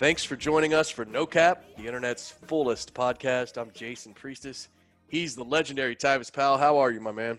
[0.00, 3.60] Thanks for joining us for No Cap, the internet's fullest podcast.
[3.60, 4.68] I'm Jason Priestas.
[5.08, 6.56] He's the legendary Tyvis Powell.
[6.56, 7.38] How are you, my man?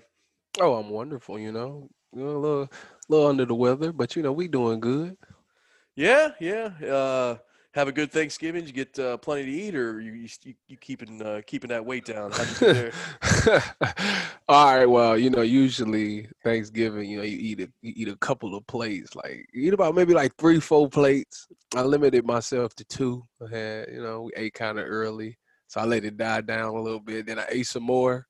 [0.59, 1.39] Oh, I'm wonderful.
[1.39, 2.71] You know, a little,
[3.09, 5.17] little under the weather, but you know we doing good.
[5.95, 6.69] Yeah, yeah.
[6.87, 7.37] Uh,
[7.73, 8.65] have a good Thanksgiving.
[8.65, 12.05] You get uh, plenty to eat, or you you, you keeping uh, keeping that weight
[12.05, 12.31] down?
[14.49, 14.85] All right.
[14.85, 18.67] Well, you know, usually Thanksgiving, you know, you eat a you eat a couple of
[18.67, 19.15] plates.
[19.15, 21.47] Like you eat about maybe like three, four plates.
[21.75, 23.23] I limited myself to two.
[23.41, 25.37] I had, you know, we ate kind of early,
[25.67, 27.25] so I let it die down a little bit.
[27.25, 28.27] Then I ate some more.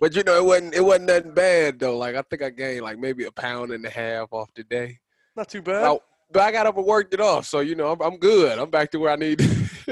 [0.00, 1.96] But you know, it wasn't it wasn't nothing bad though.
[1.96, 4.98] Like I think I gained like maybe a pound and a half off the day.
[5.36, 6.00] Not too bad
[6.32, 7.46] but I got up and worked it off.
[7.46, 8.58] So you know, I'm, I'm good.
[8.58, 9.38] I'm back to where I need.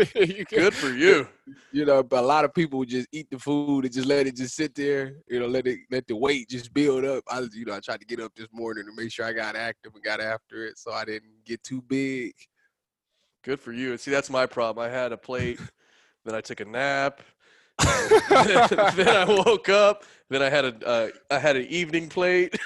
[0.50, 1.28] good for you.
[1.72, 4.36] You know, but a lot of people just eat the food and just let it
[4.36, 5.16] just sit there.
[5.28, 7.24] You know, let it let the weight just build up.
[7.28, 9.56] I you know I tried to get up this morning to make sure I got
[9.56, 12.34] active and got after it, so I didn't get too big.
[13.44, 13.96] Good for you.
[13.96, 14.84] See, that's my problem.
[14.84, 15.60] I had a plate,
[16.24, 17.20] then I took a nap.
[17.78, 20.04] then I woke up.
[20.28, 22.58] Then I had a uh, I had an evening plate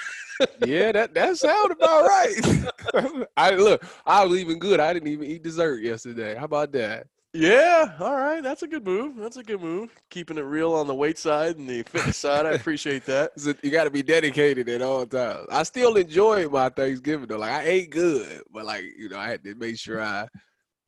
[0.65, 3.27] yeah, that that sounds about right.
[3.37, 4.79] I look, I was even good.
[4.79, 6.35] I didn't even eat dessert yesterday.
[6.35, 7.07] How about that?
[7.35, 8.43] Yeah, all right.
[8.43, 9.15] That's a good move.
[9.17, 9.89] That's a good move.
[10.11, 12.45] Keeping it real on the weight side and the fitness side.
[12.45, 13.31] I appreciate that.
[13.39, 15.47] So you got to be dedicated at all times.
[15.51, 17.39] I still enjoy my Thanksgiving though.
[17.39, 20.27] Like I ate good, but like you know, I had to make sure I,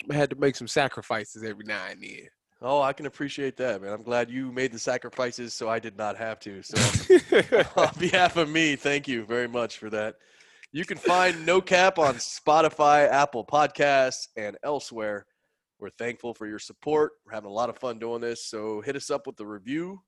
[0.10, 2.27] I had to make some sacrifices every now and then.
[2.67, 3.93] Oh, I can appreciate that, man.
[3.93, 6.64] I'm glad you made the sacrifices so I did not have to.
[6.64, 6.77] So,
[7.77, 10.15] on behalf of me, thank you very much for that.
[10.71, 15.27] You can find No Cap on Spotify, Apple Podcasts, and elsewhere.
[15.80, 17.11] We're thankful for your support.
[17.23, 18.48] We're having a lot of fun doing this.
[18.48, 20.02] So, hit us up with the review.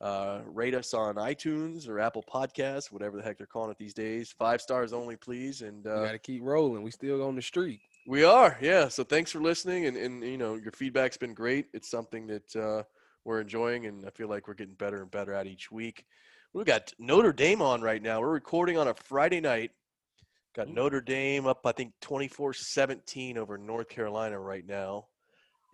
[0.00, 3.94] Uh, rate us on iTunes or Apple Podcasts, whatever the heck they're calling it these
[3.94, 4.34] days.
[4.36, 5.62] Five stars only, please.
[5.62, 6.82] And uh, got to keep rolling.
[6.82, 7.80] We still on the street.
[8.06, 8.88] We are, yeah.
[8.88, 11.66] So thanks for listening, and, and you know your feedback's been great.
[11.72, 12.82] It's something that uh,
[13.24, 16.04] we're enjoying, and I feel like we're getting better and better at each week.
[16.52, 18.20] We've got Notre Dame on right now.
[18.20, 19.70] We're recording on a Friday night.
[20.54, 25.06] Got Notre Dame up, I think, 24-17 over North Carolina right now.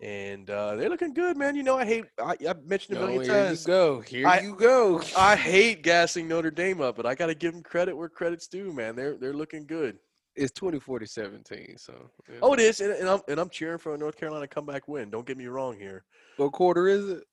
[0.00, 1.54] And uh, they're looking good, man.
[1.54, 2.04] You know, I hate.
[2.18, 3.66] I, have mentioned a million no, here times.
[3.66, 4.00] You go.
[4.00, 5.02] Here I, you go.
[5.18, 8.46] I hate gassing Notre Dame up, but I got to give them credit where credit's
[8.46, 8.94] due, man.
[8.94, 9.98] They're they're looking good
[10.36, 11.76] it's 24 to 17.
[11.78, 12.10] So.
[12.28, 12.38] Yeah.
[12.42, 15.10] Oh, it is, and, and, I'm and I'm cheering for a North Carolina comeback win.
[15.10, 16.04] Don't get me wrong here.
[16.36, 17.24] What quarter is it?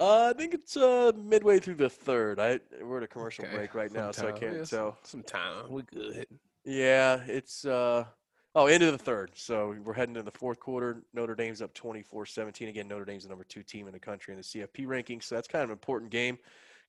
[0.00, 2.40] Uh, I think it's uh midway through the third.
[2.40, 3.54] I we're at a commercial okay.
[3.54, 4.96] break right now, so I can't yeah, tell.
[5.02, 6.26] Some time, we good.
[6.64, 8.06] Yeah, it's uh
[8.54, 9.32] oh end of the third.
[9.34, 11.02] So we're heading to the fourth quarter.
[11.12, 12.70] Notre Dame's up 24-17.
[12.70, 15.34] Again, Notre Dame's the number two team in the country in the CFP ranking, so
[15.34, 16.38] that's kind of an important game.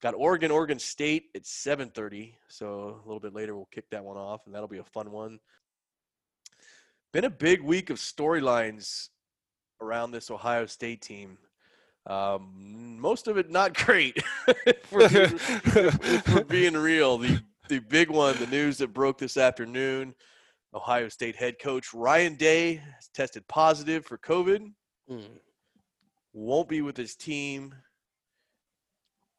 [0.02, 2.34] Got Oregon, Oregon State at 7:30.
[2.48, 5.12] So a little bit later, we'll kick that one off, and that'll be a fun
[5.12, 5.40] one.
[7.14, 9.10] Been a big week of storylines
[9.80, 11.38] around this Ohio State team.
[12.08, 14.24] Um, most of it not great.
[14.84, 15.08] for,
[16.34, 20.16] we're, being real, the the big one, the news that broke this afternoon.
[20.74, 24.72] Ohio State head coach Ryan Day has tested positive for COVID.
[25.10, 25.40] Mm.
[26.34, 27.76] Won't be with his team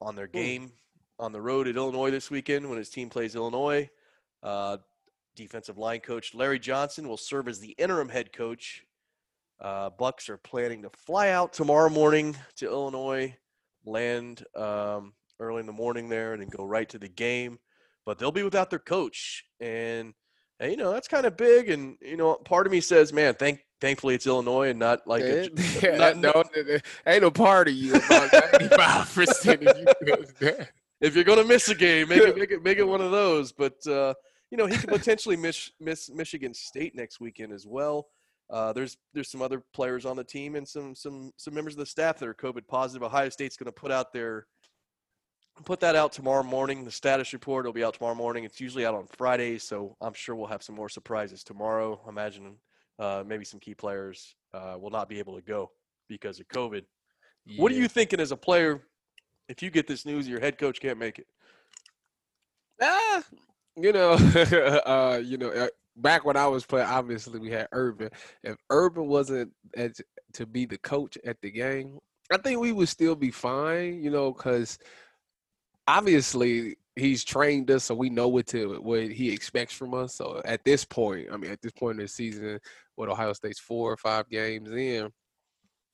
[0.02, 0.72] on their game
[1.18, 3.88] on the road at Illinois this weekend when his team plays Illinois.
[4.42, 4.78] Uh,
[5.36, 8.84] defensive line coach Larry Johnson will serve as the interim head coach.
[9.60, 13.36] Uh, Bucks are planning to fly out tomorrow morning to Illinois,
[13.84, 17.58] land um, early in the morning there, and then go right to the game.
[18.04, 20.12] But they'll be without their coach, and,
[20.58, 21.70] and you know that's kind of big.
[21.70, 25.24] And you know, part of me says, "Man, thank thankfully it's Illinois and not like
[25.24, 25.50] a,
[25.82, 26.44] yeah, not, no,
[27.06, 29.62] ain't no party you about ninety five percent
[31.00, 33.50] If you're gonna miss a game, make it make it make it one of those.
[33.50, 34.14] But uh,
[34.52, 38.06] you know he could potentially miss miss Michigan State next weekend as well.
[38.48, 41.80] Uh, there's there's some other players on the team and some some some members of
[41.80, 43.02] the staff that are COVID positive.
[43.02, 44.46] Ohio State's going to put out their
[45.64, 46.84] put that out tomorrow morning.
[46.84, 48.44] The status report will be out tomorrow morning.
[48.44, 52.00] It's usually out on Fridays, so I'm sure we'll have some more surprises tomorrow.
[52.08, 52.58] Imagine
[53.02, 55.72] uh, maybe some key players uh, will not be able to go
[56.08, 56.84] because of COVID.
[57.44, 57.60] Yeah.
[57.60, 58.80] What are you thinking as a player
[59.48, 61.26] if you get this news your head coach can't make it?
[62.80, 63.22] Ah,
[63.76, 64.12] you know,
[64.86, 65.66] uh, you know, uh,
[65.96, 68.10] back when I was playing, obviously we had Urban.
[68.44, 70.00] If Urban wasn't as,
[70.34, 71.98] to be the coach at the game,
[72.30, 74.02] I think we would still be fine.
[74.02, 74.78] You know, because
[75.88, 80.14] obviously he's trained us, so we know what to what he expects from us.
[80.14, 82.58] So at this point, I mean, at this point in the season,
[82.96, 85.10] what Ohio State's four or five games in,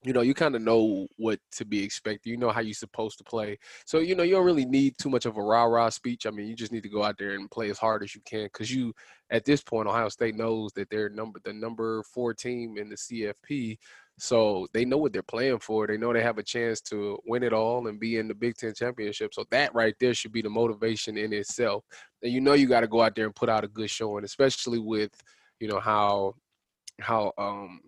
[0.05, 2.31] you know, you kind of know what to be expected.
[2.31, 3.59] You know how you're supposed to play.
[3.85, 6.27] So, you know, you don't really need too much of a rah rah speech.
[6.27, 8.21] I mean, you just need to go out there and play as hard as you
[8.25, 8.93] can because you,
[9.31, 12.97] at this point, Ohio State knows that they're number the number four team in the
[12.97, 13.77] CFP.
[14.19, 15.87] So they know what they're playing for.
[15.87, 18.56] They know they have a chance to win it all and be in the Big
[18.56, 19.32] Ten championship.
[19.32, 21.85] So that right there should be the motivation in itself.
[22.23, 24.25] And you know you got to go out there and put out a good showing,
[24.25, 25.12] especially with
[25.61, 26.35] you know how
[27.00, 27.81] how um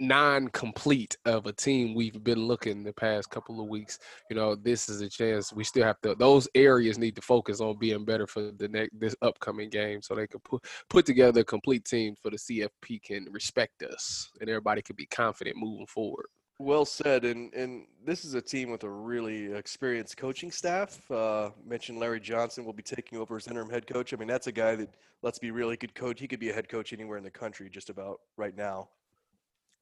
[0.00, 3.98] non-complete of a team we've been looking the past couple of weeks
[4.30, 7.60] you know this is a chance we still have to those areas need to focus
[7.60, 11.42] on being better for the next this upcoming game so they can put put together
[11.42, 15.86] a complete team for the cfp can respect us and everybody can be confident moving
[15.86, 16.26] forward.
[16.58, 21.10] Well said and and this is a team with a really experienced coaching staff.
[21.10, 24.12] Uh mentioned larry johnson will be taking over as interim head coach.
[24.12, 26.52] I mean that's a guy that let's be really good coach he could be a
[26.52, 28.88] head coach anywhere in the country just about right now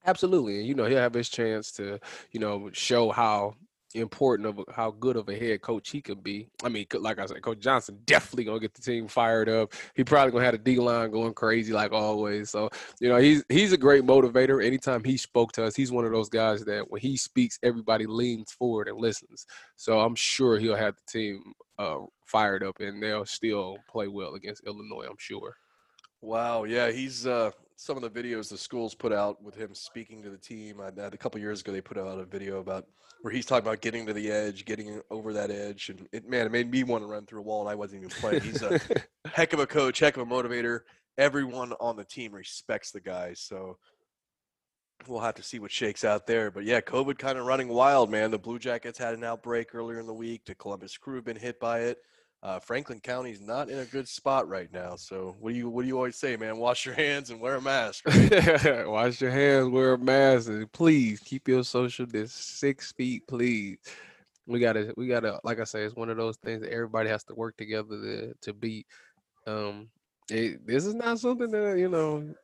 [0.06, 1.98] Absolutely, and you know he'll have his chance to,
[2.32, 3.54] you know, show how
[3.94, 6.48] important of how good of a head coach he could be.
[6.62, 9.72] I mean, like I said, Coach Johnson definitely gonna get the team fired up.
[9.94, 12.50] He probably gonna have a D line going crazy like always.
[12.50, 14.64] So you know he's he's a great motivator.
[14.64, 18.06] Anytime he spoke to us, he's one of those guys that when he speaks, everybody
[18.06, 19.46] leans forward and listens.
[19.76, 24.34] So I'm sure he'll have the team uh, fired up and they'll still play well
[24.34, 25.06] against Illinois.
[25.08, 25.56] I'm sure.
[26.20, 30.20] Wow, yeah, he's uh, some of the videos the schools put out with him speaking
[30.20, 30.80] to the team.
[30.80, 32.86] I, a couple years ago, they put out a video about
[33.22, 36.44] where he's talking about getting to the edge, getting over that edge, and it man,
[36.44, 38.40] it made me want to run through a wall, and I wasn't even playing.
[38.40, 38.80] He's a
[39.26, 40.80] heck of a coach, heck of a motivator.
[41.16, 43.78] Everyone on the team respects the guy, so
[45.06, 46.50] we'll have to see what shakes out there.
[46.50, 48.32] But yeah, COVID kind of running wild, man.
[48.32, 50.44] The Blue Jackets had an outbreak earlier in the week.
[50.46, 51.98] The Columbus Crew have been hit by it
[52.42, 54.94] uh, Franklin County's not in a good spot right now.
[54.96, 56.58] So what do you what do you always say, man?
[56.58, 58.06] Wash your hands and wear a mask.
[58.06, 58.86] Right?
[58.88, 63.78] Wash your hands, wear a mask, and please keep your social distance six feet, please.
[64.46, 67.24] We gotta we gotta like I say, it's one of those things that everybody has
[67.24, 68.86] to work together to to beat.
[69.46, 69.88] Um,
[70.30, 72.34] it, this is not something that you know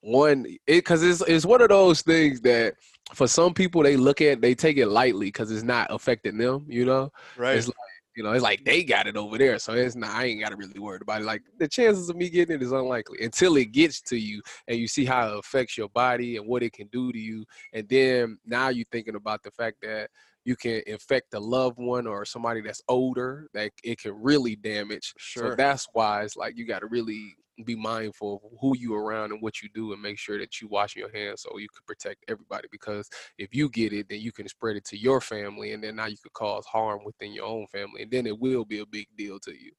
[0.00, 2.74] one it because it's it's one of those things that
[3.14, 6.66] for some people they look at they take it lightly because it's not affecting them
[6.68, 7.76] you know right it's like
[8.16, 10.10] you know, it's like they got it over there, so it's not.
[10.10, 11.24] I ain't got to really worry about it.
[11.24, 14.78] Like the chances of me getting it is unlikely until it gets to you and
[14.78, 17.88] you see how it affects your body and what it can do to you, and
[17.88, 20.10] then now you're thinking about the fact that
[20.44, 25.14] you can infect a loved one or somebody that's older that it can really damage.
[25.18, 25.50] Sure.
[25.50, 29.30] So that's why it's like you got to really be mindful of who you around
[29.30, 31.82] and what you do and make sure that you wash your hands so you can
[31.86, 33.08] protect everybody because
[33.38, 36.06] if you get it then you can spread it to your family and then now
[36.06, 39.06] you could cause harm within your own family and then it will be a big
[39.16, 39.70] deal to you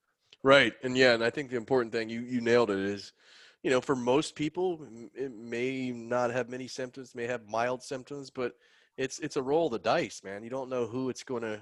[0.43, 3.11] right and yeah and i think the important thing you you nailed it is
[3.63, 4.85] you know for most people
[5.15, 8.53] it may not have many symptoms may have mild symptoms but
[8.97, 11.61] it's it's a roll of the dice man you don't know who it's going to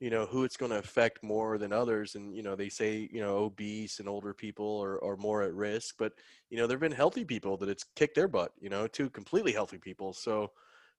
[0.00, 3.08] you know who it's going to affect more than others and you know they say
[3.12, 6.12] you know obese and older people are, are more at risk but
[6.50, 9.08] you know there have been healthy people that it's kicked their butt you know to
[9.10, 10.50] completely healthy people so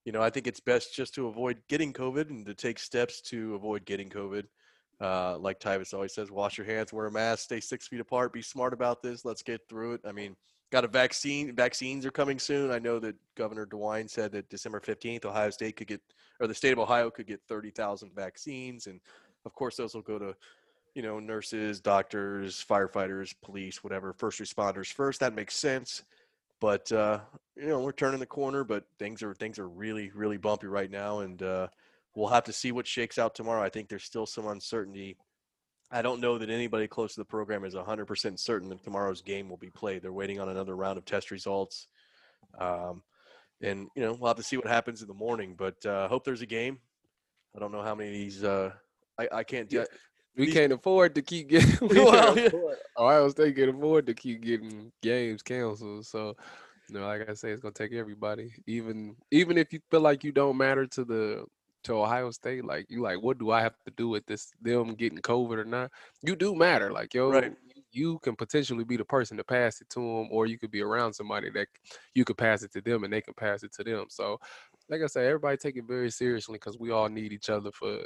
[0.06, 3.22] you know i think it's best just to avoid getting covid and to take steps
[3.22, 4.46] to avoid getting covid.
[5.02, 8.32] Uh, like Tyvis always says wash your hands wear a mask stay six feet apart
[8.32, 10.00] be smart about this let's get through it.
[10.08, 10.38] I mean
[10.72, 11.56] got a vaccine.
[11.56, 12.72] Vaccines are coming soon.
[12.72, 16.02] I know that Governor DeWine said that December 15th, Ohio State could get,
[16.40, 18.88] or the state of Ohio could get 30,000 vaccines.
[18.88, 19.00] And
[19.46, 20.36] of course, those will go to,
[20.96, 25.20] you know, nurses, doctors, firefighters, police, whatever, first responders first.
[25.20, 26.04] That makes sense.
[26.60, 27.20] But, uh,
[27.56, 30.90] you know, we're turning the corner, but things are, things are really, really bumpy right
[30.90, 31.20] now.
[31.20, 31.68] And, uh,
[32.16, 33.62] we'll have to see what shakes out tomorrow.
[33.62, 35.18] I think there's still some uncertainty
[35.96, 39.48] I don't know that anybody close to the program is 100% certain that tomorrow's game
[39.48, 40.02] will be played.
[40.02, 41.88] They're waiting on another round of test results.
[42.60, 43.02] Um,
[43.62, 46.08] and, you know, we'll have to see what happens in the morning, but I uh,
[46.10, 46.80] hope there's a game.
[47.56, 48.72] I don't know how many of these, uh,
[49.18, 49.86] I, I can't do
[50.36, 50.54] We these...
[50.54, 52.50] can't afford to keep getting, well, yeah.
[52.98, 56.06] Ohio State can afford to keep getting games canceled.
[56.06, 56.36] So,
[56.90, 58.54] you know, like I say, it's gonna take everybody.
[58.68, 61.46] Even even if you feel like you don't matter to the
[61.86, 64.96] to Ohio State, like you like, what do I have to do with this them
[64.96, 65.92] getting COVID or not?
[66.22, 66.92] You do matter.
[66.92, 67.54] Like, yo, right.
[67.92, 70.82] you can potentially be the person to pass it to them, or you could be
[70.82, 71.68] around somebody that
[72.14, 74.06] you could pass it to them and they can pass it to them.
[74.10, 74.38] So,
[74.90, 78.00] like I said, everybody take it very seriously because we all need each other for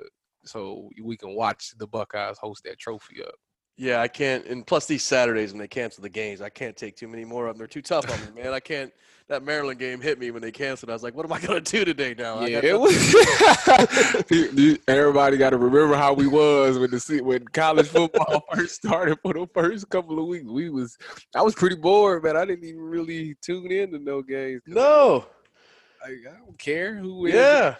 [0.45, 3.35] so we can watch the Buckeyes host that trophy up.
[3.77, 4.45] Yeah, I can't.
[4.45, 7.47] And plus, these Saturdays when they cancel the games, I can't take too many more
[7.47, 7.59] of them.
[7.59, 8.53] They're too tough on me, man.
[8.53, 8.91] I can't.
[9.29, 10.89] That Maryland game hit me when they canceled.
[10.89, 12.43] I was like, what am I going to do today now?
[12.45, 12.95] Yeah, it was.
[14.87, 19.33] Everybody got to remember how we was when the when college football first started for
[19.33, 20.45] the first couple of weeks.
[20.45, 20.97] We was
[21.35, 22.37] I was pretty bored, man.
[22.37, 24.63] I didn't even really tune in to no games.
[24.65, 25.27] No.
[26.01, 27.35] Like, I don't care who wins.
[27.35, 27.75] Yeah,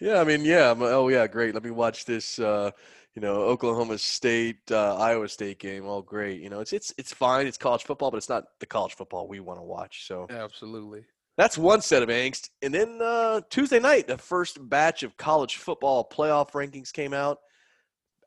[0.00, 0.20] yeah.
[0.20, 0.72] I mean, yeah.
[0.72, 1.26] I'm, oh, yeah.
[1.26, 1.54] Great.
[1.54, 2.38] Let me watch this.
[2.38, 2.72] Uh,
[3.14, 5.84] you know, Oklahoma State, uh, Iowa State game.
[5.84, 6.40] All great.
[6.40, 7.46] You know, it's it's it's fine.
[7.46, 10.06] It's college football, but it's not the college football we want to watch.
[10.06, 11.04] So Absolutely.
[11.36, 12.50] that's one set of angst.
[12.62, 17.38] And then uh, Tuesday night, the first batch of college football playoff rankings came out.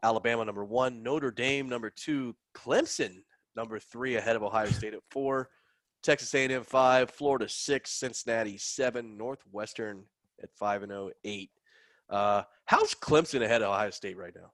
[0.04, 3.20] Alabama number one, Notre Dame number two, Clemson
[3.56, 5.50] number three, ahead of Ohio State at four,
[6.02, 10.04] Texas A&M five, Florida six, Cincinnati seven, Northwestern
[10.42, 11.52] at five and zero eight.
[12.10, 14.52] Uh, how's Clemson ahead of Ohio State right now?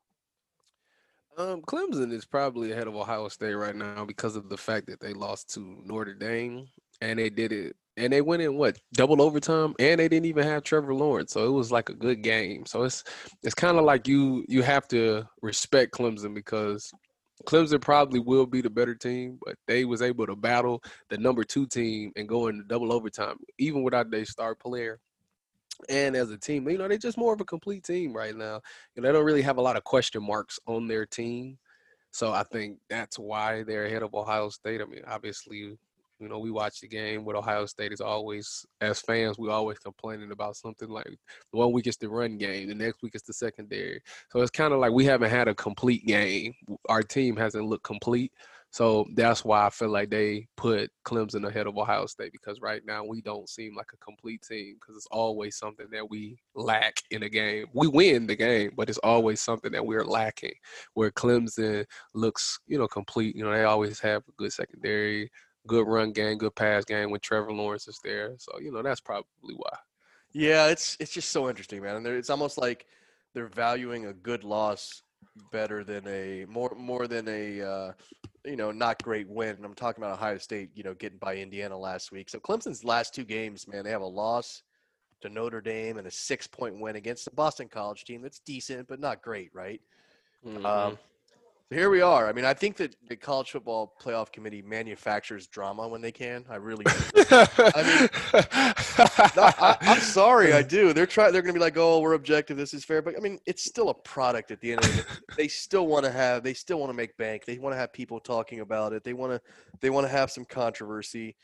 [1.40, 5.00] Um, Clemson is probably ahead of Ohio State right now because of the fact that
[5.00, 6.68] they lost to Notre Dame
[7.00, 10.44] and they did it and they went in what double overtime and they didn't even
[10.46, 12.66] have Trevor Lawrence, so it was like a good game.
[12.66, 13.06] So it's
[13.42, 16.92] it's kind of like you you have to respect Clemson because
[17.46, 21.46] Clemson probably will be the better team, but they was able to battle the number
[21.46, 25.00] two team and go into double overtime even without their star player.
[25.88, 28.62] And as a team, you know, they're just more of a complete team right now.
[28.96, 31.58] Know, they don't really have a lot of question marks on their team.
[32.12, 34.82] So I think that's why they're ahead of Ohio State.
[34.82, 35.78] I mean, obviously,
[36.20, 39.80] you know, we watch the game with Ohio State is always, as fans, we always
[39.80, 41.18] complaining about something like
[41.52, 44.02] one week it's the run game, the next week it's the secondary.
[44.32, 46.54] So it's kind of like we haven't had a complete game.
[46.90, 48.34] Our team hasn't looked complete.
[48.72, 52.82] So that's why I feel like they put Clemson ahead of Ohio State because right
[52.86, 57.02] now we don't seem like a complete team because it's always something that we lack
[57.10, 57.66] in a game.
[57.74, 60.54] We win the game, but it's always something that we're lacking.
[60.94, 63.36] Where Clemson looks, you know, complete.
[63.36, 65.32] You know, they always have a good secondary,
[65.68, 68.36] good run game, good pass game when Trevor Lawrence is there.
[68.38, 69.78] So you know that's probably why.
[70.32, 71.96] Yeah, it's it's just so interesting, man.
[71.96, 72.86] And it's almost like
[73.34, 75.02] they're valuing a good loss
[75.52, 77.92] better than a more more than a uh,
[78.50, 79.56] you know not great win.
[79.56, 82.30] And I'm talking about Ohio State, you know, getting by Indiana last week.
[82.30, 84.64] So Clemson's last two games, man, they have a loss
[85.22, 88.88] to Notre Dame and a six point win against the Boston College team that's decent
[88.88, 89.82] but not great, right?
[90.46, 90.66] Mm-hmm.
[90.66, 90.98] Um,
[91.70, 92.28] so here we are.
[92.28, 96.44] I mean, I think that the college football playoff committee manufactures drama when they can.
[96.50, 96.92] I really do.
[97.32, 98.10] I
[99.36, 100.94] No, I, I'm sorry, I do.
[100.94, 101.32] They're trying.
[101.32, 102.58] They're going to be like, "Oh, we're objective.
[102.58, 105.02] This is fair." But I mean, it's still a product at the end of the
[105.04, 105.08] day.
[105.38, 106.44] They still want to have.
[106.44, 107.46] They still want to make bank.
[107.46, 109.04] They want to have people talking about it.
[109.04, 109.42] They want to.
[109.80, 111.36] They want to have some controversy.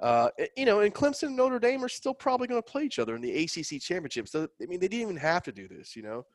[0.00, 2.84] Uh, eh, you know, and Clemson and Notre Dame are still probably going to play
[2.84, 4.28] each other in the ACC championship.
[4.28, 5.96] So I mean, they didn't even have to do this.
[5.96, 6.26] You know,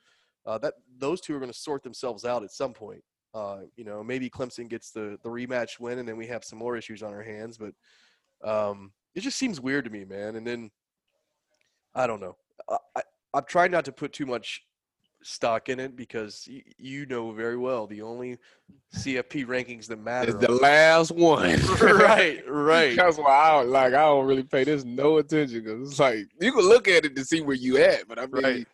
[0.45, 3.03] uh, that those two are going to sort themselves out at some point.
[3.37, 6.57] Uh, you know, maybe Clemson gets the the rematch win, and then we have some
[6.57, 7.57] more issues on our hands.
[7.57, 7.73] But
[8.43, 10.35] um, it just seems weird to me, man.
[10.37, 10.71] And then
[11.93, 12.35] I don't know.
[12.69, 13.01] I, I,
[13.35, 14.63] I'm trying not to put too much
[15.23, 18.37] stock in it because y- you know very well the only
[18.95, 20.31] CFP rankings that matter.
[20.31, 21.59] It's the last one.
[21.81, 22.95] right, right.
[23.01, 26.25] That's why I don't, like I don't really pay this no attention because it's like
[26.39, 28.67] you can look at it to see where you at, but I mean, Right.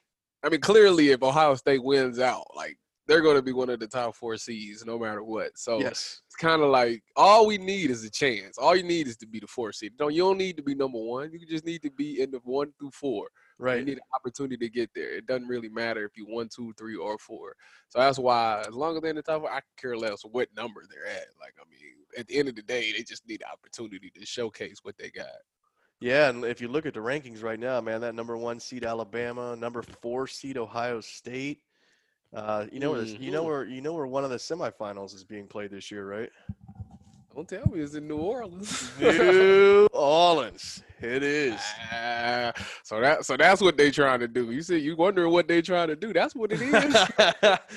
[0.43, 3.79] I mean clearly if Ohio State wins out, like they're going to be one of
[3.79, 5.57] the top four seeds no matter what.
[5.57, 6.22] So Yes.
[6.25, 8.57] it's kind of like all we need is a chance.
[8.57, 9.93] All you need is to be the four seed.
[9.98, 11.31] Don't you don't need to be number one.
[11.33, 13.27] You just need to be in the one through four.
[13.60, 13.79] Right.
[13.79, 15.12] You need an opportunity to get there.
[15.12, 17.55] It doesn't really matter if you one, two, three, or four.
[17.89, 20.50] So that's why, as long as they're in the top, four, I care less what
[20.55, 21.27] number they're at.
[21.39, 21.79] Like, I mean,
[22.17, 25.10] at the end of the day, they just need an opportunity to showcase what they
[25.10, 25.27] got.
[26.00, 28.83] Yeah, and if you look at the rankings right now, man, that number one seed
[28.83, 31.62] Alabama, number four seed Ohio State.
[32.34, 33.48] Uh, you know, where this- you know Mhm.
[33.48, 36.32] where you know where one of the semifinals is being played this year, right?
[37.36, 38.92] Don't tell me it's in New Orleans.
[39.00, 40.84] New Orleans.
[41.02, 41.60] It is.
[41.92, 44.52] Ah, so that so that's what they're trying to do.
[44.52, 46.13] You see, you wondering what they're trying to do.
[46.13, 46.96] That's what it is.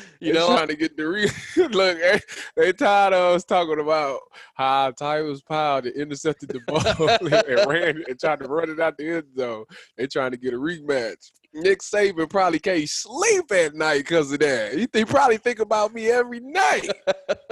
[0.21, 1.99] you know, trying to get the re- look.
[1.99, 2.21] They,
[2.55, 4.21] they tired of us talking about
[4.55, 9.09] how Tyvis Powell intercepted the ball and ran and tried to run it out the
[9.17, 9.65] end zone.
[9.97, 11.33] They trying to get a rematch.
[11.57, 14.75] Nick Saban probably can't sleep at night because of that.
[14.75, 16.89] He, he probably think about me every night.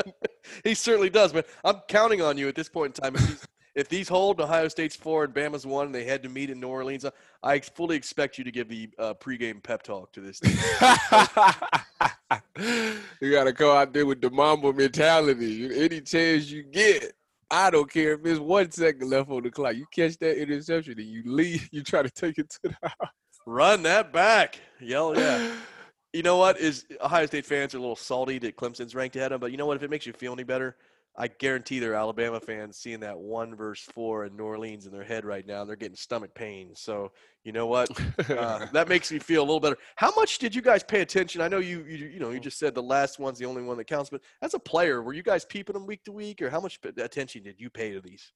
[0.65, 1.45] he certainly does, man.
[1.65, 3.17] I'm counting on you at this point in time.
[3.17, 6.29] If these, if these hold, Ohio State's four and Bama's one, and they had to
[6.29, 7.07] meet in New Orleans,
[7.43, 10.57] I fully expect you to give the uh, pregame pep talk to this team.
[13.21, 15.85] you gotta go out there with the Mamba mentality.
[15.85, 17.15] Any chance you get,
[17.51, 19.77] I don't care if it's one second left on the clock.
[19.77, 21.69] You catch that interception and you leave.
[21.73, 23.11] You try to take it to the house.
[23.47, 24.59] Run that back.
[24.81, 25.53] Yell, yeah.
[26.13, 26.61] You know what?
[26.61, 29.51] Is Ohio State fans are a little salty that Clemson's ranked ahead of them, but
[29.51, 29.77] you know what?
[29.77, 30.77] If it makes you feel any better,
[31.17, 35.03] I guarantee they're Alabama fans seeing that one verse four in New Orleans in their
[35.03, 35.65] head right now.
[35.65, 36.71] They're getting stomach pain.
[36.75, 37.11] So
[37.43, 37.89] you know what?
[38.31, 39.77] Uh, that makes me feel a little better.
[39.97, 41.41] How much did you guys pay attention?
[41.41, 43.77] I know you, you, you know, you just said the last one's the only one
[43.79, 46.49] that counts, but as a player, were you guys peeping them week to week, or
[46.51, 48.33] how much attention did you pay to these?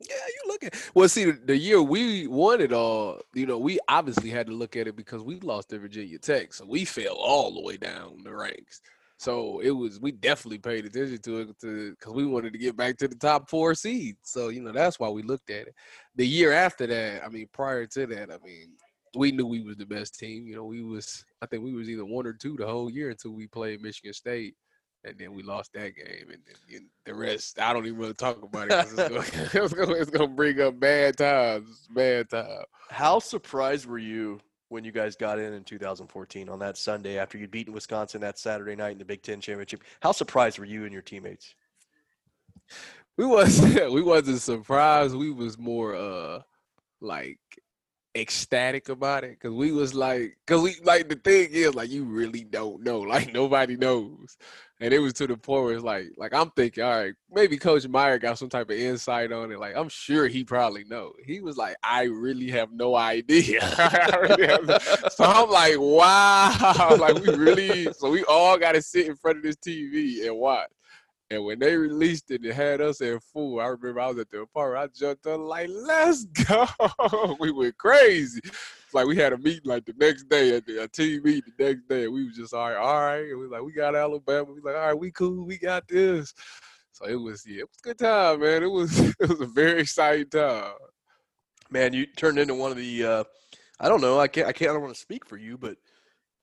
[0.00, 1.08] Yeah, you look at well.
[1.08, 4.86] See, the, year we won it all, you know, we obviously had to look at
[4.86, 8.34] it because we lost to Virginia Tech, so we fell all the way down the
[8.34, 8.80] ranks.
[9.18, 12.96] So it was we definitely paid attention to it because we wanted to get back
[12.98, 14.18] to the top four seeds.
[14.22, 15.74] So you know that's why we looked at it.
[16.16, 18.70] The year after that, I mean, prior to that, I mean,
[19.14, 20.46] we knew we was the best team.
[20.46, 23.10] You know, we was I think we was either one or two the whole year
[23.10, 24.54] until we played Michigan State
[25.04, 28.24] and then we lost that game, and then the rest I don't even want to
[28.24, 28.92] talk about it it's,
[29.54, 32.64] it's, it's gonna, bring up bad times, bad time.
[32.90, 37.38] How surprised were you when you guys got in in 2014 on that Sunday after
[37.38, 39.82] you'd beaten Wisconsin that Saturday night in the Big Ten championship?
[40.00, 41.54] How surprised were you and your teammates?
[43.16, 45.14] We was we wasn't surprised.
[45.14, 46.40] We was more uh
[47.00, 47.38] like
[48.16, 52.04] ecstatic about it because we was like because we like the thing is like you
[52.04, 54.36] really don't know like nobody knows
[54.80, 57.56] and it was to the point where it's like like i'm thinking all right maybe
[57.56, 61.12] coach meyer got some type of insight on it like i'm sure he probably know
[61.24, 63.60] he was like i really have no idea
[65.10, 69.38] so i'm like wow like we really so we all got to sit in front
[69.38, 70.70] of this tv and watch
[71.32, 73.60] and when they released it, it had us in full.
[73.60, 74.90] I remember I was at the apartment.
[74.90, 76.66] I jumped up like, "Let's go!"
[77.38, 78.40] we went crazy.
[78.92, 81.64] Like we had a meeting like the next day at the a team meeting the
[81.64, 82.08] next day.
[82.08, 83.30] We was just all right, all right.
[83.30, 84.52] And we like, we got Alabama.
[84.52, 85.46] We like, all right, we cool.
[85.46, 86.34] We got this.
[86.92, 88.62] So it was yeah, it was a good time, man.
[88.62, 90.72] It was it was a very exciting time.
[91.70, 93.04] Man, you turned into one of the.
[93.04, 93.24] Uh,
[93.78, 94.18] I don't know.
[94.20, 94.48] I can't.
[94.48, 94.70] I can't.
[94.70, 95.76] I don't want to speak for you, but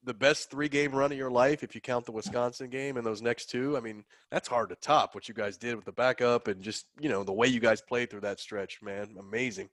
[0.07, 3.05] the best three game run of your life if you count the Wisconsin game and
[3.05, 3.75] those next two.
[3.75, 6.85] I mean, that's hard to top what you guys did with the backup and just,
[6.99, 9.15] you know, the way you guys played through that stretch, man.
[9.19, 9.69] Amazing.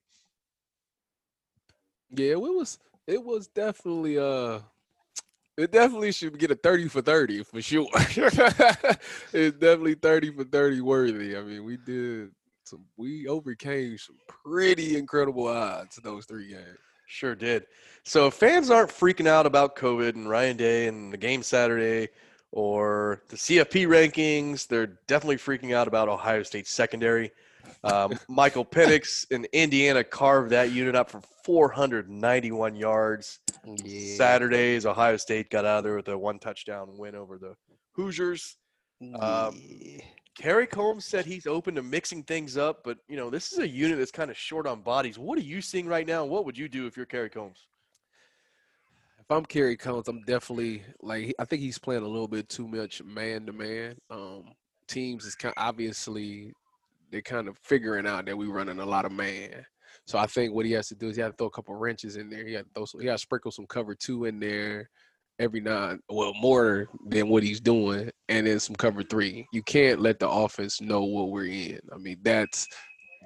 [2.16, 4.61] Yeah, it was it was definitely uh
[5.57, 7.88] it definitely should get a 30 for 30 for sure.
[7.94, 11.37] it's definitely 30 for 30 worthy.
[11.37, 12.31] I mean, we did
[12.64, 16.79] some we overcame some pretty incredible odds those three games.
[17.07, 17.66] Sure did.
[18.03, 22.09] So fans aren't freaking out about COVID and Ryan Day and the game Saturday
[22.50, 24.66] or the CFP rankings.
[24.66, 27.31] They're definitely freaking out about Ohio State secondary.
[27.85, 33.40] Um, Michael Penix in Indiana carved that unit up for 491 yards.
[33.85, 34.16] Yeah.
[34.16, 37.55] Saturdays, Ohio State got out of there with a one touchdown win over the
[37.92, 38.57] Hoosiers.
[39.20, 40.03] Um, yeah.
[40.37, 43.68] Kerry Coombs said he's open to mixing things up, but you know this is a
[43.68, 45.18] unit that's kind of short on bodies.
[45.18, 46.25] What are you seeing right now?
[46.25, 47.68] What would you do if you're Kerry Coombs?
[49.18, 52.66] If I'm Kerry Coombs, I'm definitely like I think he's playing a little bit too
[52.66, 53.97] much man to man.
[54.11, 54.44] Um,
[54.88, 56.53] teams is kind of, obviously
[57.14, 59.64] they're kind of figuring out that we're running a lot of man.
[60.05, 61.77] So I think what he has to do is he has to throw a couple
[61.77, 62.44] wrenches in there.
[62.44, 64.90] He has to throw some, he has to sprinkle some cover two in there
[65.38, 69.46] every nine, well, more than what he's doing, and then some cover three.
[69.53, 71.79] You can't let the offense know what we're in.
[71.92, 72.66] I mean, that's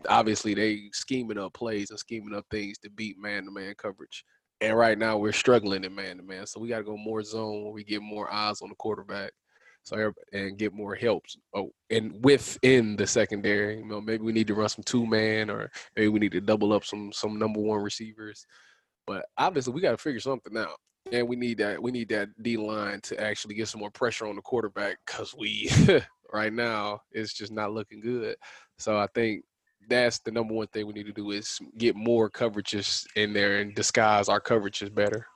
[0.08, 4.22] obviously they scheming up plays and scheming up things to beat man to man coverage.
[4.60, 6.46] And right now we're struggling in man to man.
[6.46, 9.32] So we got to go more zone where we get more eyes on the quarterback.
[9.88, 11.36] So and get more helps.
[11.54, 15.50] Oh, and within the secondary, you know, maybe we need to run some two man,
[15.50, 18.46] or maybe we need to double up some some number one receivers.
[19.06, 20.78] But obviously, we got to figure something out
[21.12, 24.26] and we need that we need that D line to actually get some more pressure
[24.26, 25.70] on the quarterback because we
[26.32, 28.36] right now it's just not looking good.
[28.78, 29.44] So I think
[29.88, 33.60] that's the number one thing we need to do is get more coverages in there
[33.60, 35.26] and disguise our coverages better.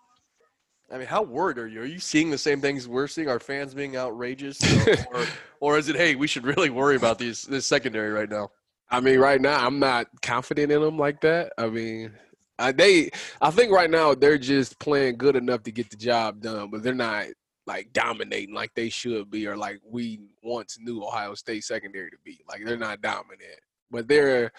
[0.92, 1.80] I mean, how worried are you?
[1.80, 3.28] Are you seeing the same things we're seeing?
[3.28, 4.60] Our fans being outrageous,
[5.14, 5.24] or,
[5.60, 8.50] or is it, hey, we should really worry about these this secondary right now?
[8.90, 11.54] I mean, right now I'm not confident in them like that.
[11.56, 12.12] I mean,
[12.58, 16.42] uh, they, I think right now they're just playing good enough to get the job
[16.42, 17.26] done, but they're not
[17.66, 22.18] like dominating like they should be, or like we once knew Ohio State secondary to
[22.22, 22.40] be.
[22.46, 24.52] Like they're not dominant, but they're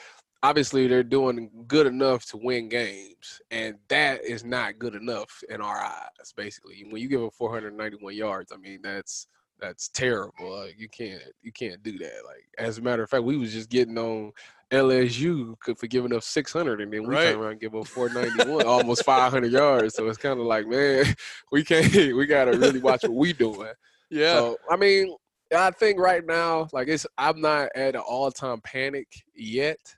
[0.43, 5.61] obviously they're doing good enough to win games, and that is not good enough in
[5.61, 6.33] our eyes.
[6.35, 9.27] Basically, when you give up 491 yards, I mean that's
[9.59, 10.59] that's terrible.
[10.59, 12.21] Like, you can't you can't do that.
[12.25, 14.33] Like as a matter of fact, we was just getting on
[14.69, 17.31] LSU for giving up 600, and then we right.
[17.31, 19.95] turn around and give up 491, almost 500 yards.
[19.95, 21.05] So it's kind of like, man,
[21.51, 21.93] we can't.
[22.13, 23.71] We gotta really watch what we doing.
[24.09, 24.33] Yeah.
[24.33, 25.15] So I mean,
[25.55, 29.95] I think right now, like it's, I'm not at an all-time panic yet.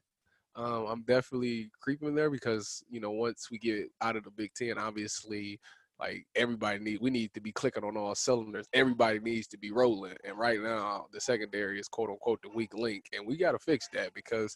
[0.56, 4.54] Um, I'm definitely creeping there because you know once we get out of the Big
[4.54, 5.60] Ten, obviously
[6.00, 8.68] like everybody need we need to be clicking on all cylinders.
[8.74, 10.16] Everybody needs to be rolling.
[10.24, 13.06] And right now the secondary is quote unquote the weak link.
[13.14, 14.56] And we gotta fix that because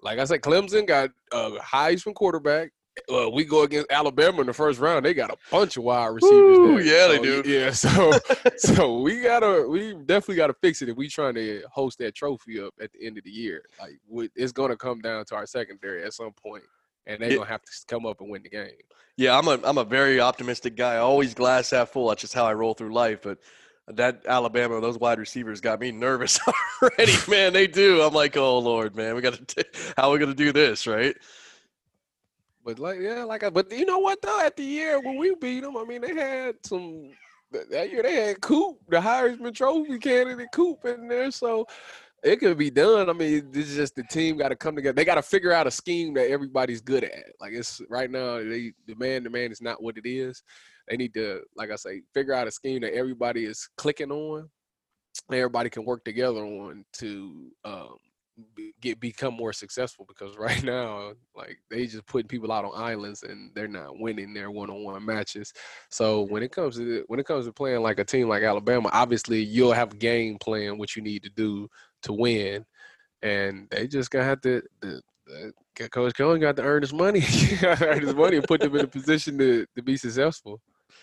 [0.00, 2.72] like I said, Clemson got a Heisman quarterback
[3.08, 5.04] well, we go against Alabama in the first round.
[5.04, 6.58] They got a bunch of wide receivers.
[6.58, 6.80] There.
[6.80, 7.42] yeah, they do.
[7.46, 8.12] Yeah, so
[8.56, 12.60] so we gotta, we definitely gotta fix it if we trying to host that trophy
[12.60, 13.62] up at the end of the year.
[13.80, 16.64] Like, we, it's gonna come down to our secondary at some point,
[17.06, 18.70] and they're gonna have to come up and win the game.
[19.16, 20.98] Yeah, I'm a I'm a very optimistic guy.
[20.98, 22.08] Always glass half full.
[22.08, 23.22] That's just how I roll through life.
[23.22, 23.38] But
[23.88, 26.38] that Alabama, those wide receivers got me nervous
[26.82, 27.14] already.
[27.28, 28.02] Man, they do.
[28.02, 29.64] I'm like, oh lord, man, we got to.
[29.96, 31.16] How are we gonna do this, right?
[32.64, 34.40] But like, yeah, like, I, but you know what though?
[34.40, 37.10] At the year when we beat them, I mean, they had some.
[37.70, 41.66] That year they had Coop, the Heisman Trophy candidate Coop in there, so
[42.22, 43.10] it could be done.
[43.10, 44.94] I mean, this is just the team got to come together.
[44.94, 47.24] They got to figure out a scheme that everybody's good at.
[47.40, 50.42] Like it's right now, they the man, the man is not what it is.
[50.88, 54.48] They need to, like I say, figure out a scheme that everybody is clicking on.
[55.28, 57.96] and Everybody can work together on to um,
[58.54, 62.72] be- get become more successful because right now like they just putting people out on
[62.74, 65.52] islands and they're not winning their one-on-one matches.
[65.90, 68.90] So when it comes to when it comes to playing like a team like alabama
[68.92, 71.68] obviously you'll have a game plan what you need to do
[72.02, 72.64] to win
[73.22, 77.20] and they just gonna have to the, the coach cohen got to earn his money.
[77.62, 80.60] Earn his money and put them in a position to, to be successful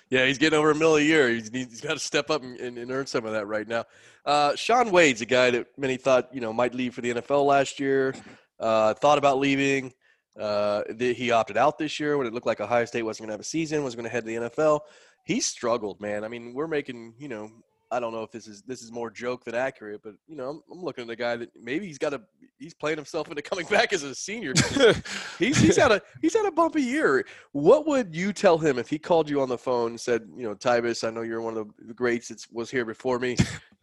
[0.10, 1.30] Yeah, he's getting over a mill a year.
[1.30, 3.86] He's, he's got to step up and, and, and earn some of that right now.
[4.26, 7.46] Uh, Shaun Wade's a guy that many thought you know might leave for the NFL
[7.46, 8.16] last year.
[8.60, 9.94] Uh, thought about leaving.
[10.40, 13.30] Uh, th- he opted out this year when it looked like Ohio State wasn't going
[13.30, 14.82] to have a season, was going to head to the NFL.
[15.26, 16.24] He struggled, man.
[16.24, 17.50] I mean, we're making you know.
[17.92, 20.50] I don't know if this is this is more joke than accurate, but you know,
[20.50, 22.22] I'm, I'm looking at a guy that maybe he's got a
[22.60, 24.54] he's playing himself into coming back as a senior.
[25.40, 27.26] He's he's had a he's had a bumpy year.
[27.54, 30.44] What would you tell him if he called you on the phone and said, you
[30.44, 33.38] know, Tyvis, I know you're one of the greats that was here before me.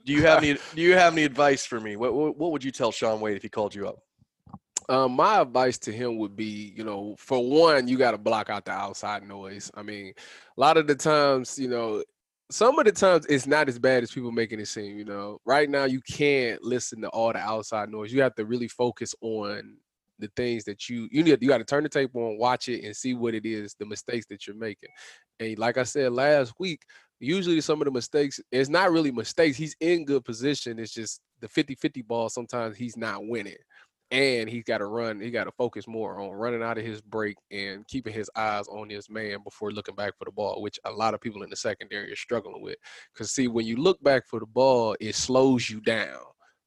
[0.04, 1.96] Do you have any Do you have any advice for me?
[1.96, 3.98] What what, what would you tell Shaun Wade if he called you up?
[4.88, 8.50] Um, my advice to him would be, you know, for one, you got to block
[8.50, 9.68] out the outside noise.
[9.74, 10.12] I mean,
[10.56, 12.04] a lot of the times, you know,
[12.50, 14.98] some of the times it's not as bad as people making it seem.
[14.98, 18.12] You know, right now you can't listen to all the outside noise.
[18.12, 19.76] You have to really focus on
[20.18, 21.42] the things that you you need.
[21.42, 23.86] You got to turn the tape on, watch it, and see what it is, the
[23.86, 24.90] mistakes that you're making.
[25.40, 26.82] And like I said last week,
[27.20, 29.56] usually some of the mistakes, it's not really mistakes.
[29.56, 30.78] He's in good position.
[30.78, 32.28] It's just the 50-50 ball.
[32.28, 33.56] Sometimes he's not winning
[34.10, 35.20] and he's got to run.
[35.20, 38.68] He got to focus more on running out of his break and keeping his eyes
[38.68, 41.50] on his man before looking back for the ball, which a lot of people in
[41.50, 42.76] the secondary are struggling with.
[43.12, 46.20] Because see, when you look back for the ball, it slows you down.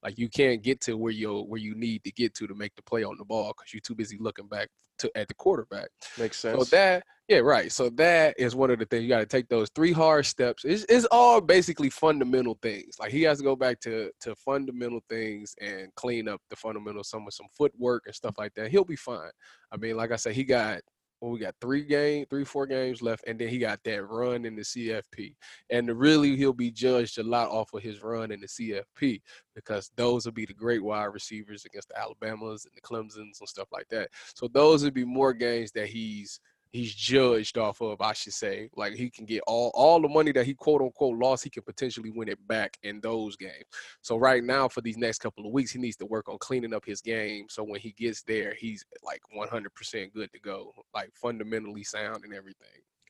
[0.04, 2.76] Like you can't get to where you where you need to get to to make
[2.76, 4.70] the play on the ball because you're too busy looking back
[5.00, 5.90] to at the quarterback.
[6.18, 6.58] Makes sense.
[6.58, 7.72] So that, yeah, right.
[7.72, 10.66] So that is one of the things you got to take those three hard steps.
[10.66, 12.96] It's, it's all basically fundamental things.
[13.00, 17.10] Like he has to go back to to fundamental things and clean up the fundamentals,
[17.10, 18.72] some with some footwork and stuff like that.
[18.72, 19.32] He'll be fine.
[19.72, 20.82] I mean, like I said, he got
[21.22, 24.46] well, we got three game, three four games left, and then he got that run
[24.46, 25.36] in the CFP.
[25.70, 29.22] And really, he'll be judged a lot off of his run in the CFP
[29.54, 33.50] because those will be the great wide receivers against the Alabamas and the Clemsons and
[33.50, 34.10] stuff like that.
[34.34, 36.40] So those would be more games that he's
[36.72, 38.70] he's judged off of, I should say.
[38.76, 41.64] Like he can get all all the money that he quote unquote lost, he can
[41.64, 43.66] potentially win it back in those games.
[44.02, 46.74] So right now, for these next couple of weeks, he needs to work on cleaning
[46.74, 47.46] up his game.
[47.50, 52.34] So when he gets there, he's like 100% good to go, like fundamentally sound and
[52.34, 52.68] everything.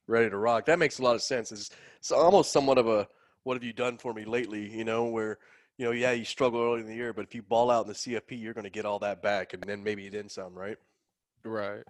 [0.07, 0.65] Ready to rock.
[0.65, 1.51] That makes a lot of sense.
[1.51, 3.07] It's, it's almost somewhat of a
[3.43, 4.69] what have you done for me lately?
[4.69, 5.37] You know, where
[5.77, 7.87] you know, yeah, you struggle early in the year, but if you ball out in
[7.87, 10.75] the CFP, you're going to get all that back, and then maybe then some, right?
[11.45, 11.83] Right.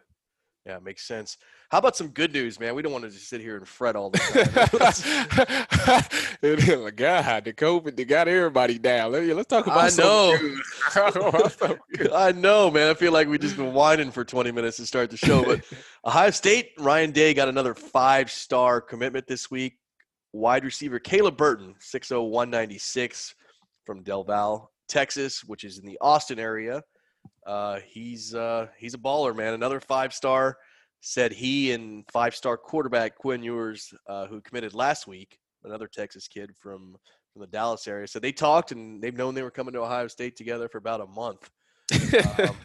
[0.65, 1.37] Yeah, makes sense.
[1.71, 2.75] How about some good news, man?
[2.75, 4.19] We don't want to just sit here and fret all the
[5.79, 6.05] time.
[6.41, 9.11] Oh, God, the COVID, they got everybody down.
[9.11, 10.37] Let- Let's talk about I know.
[10.37, 10.57] good.
[10.91, 12.11] Talk about something good.
[12.13, 12.89] I know, man.
[12.89, 15.43] I feel like we just been whining for 20 minutes to start the show.
[15.43, 15.61] But
[16.05, 19.77] Ohio State, Ryan Day got another five star commitment this week.
[20.31, 23.35] Wide receiver Caleb Burton, 60196
[23.85, 26.81] from Del Valle, Texas, which is in the Austin area.
[27.49, 29.53] Uh, he's uh, he's a baller, man.
[29.55, 30.57] Another five star.
[31.01, 36.27] Said he and five star quarterback Quinn Ewers, uh, who committed last week, another Texas
[36.27, 36.95] kid from
[37.33, 38.05] from the Dallas area.
[38.07, 40.99] So they talked and they've known they were coming to Ohio State together for about
[41.01, 41.49] a month.
[41.91, 42.55] Um,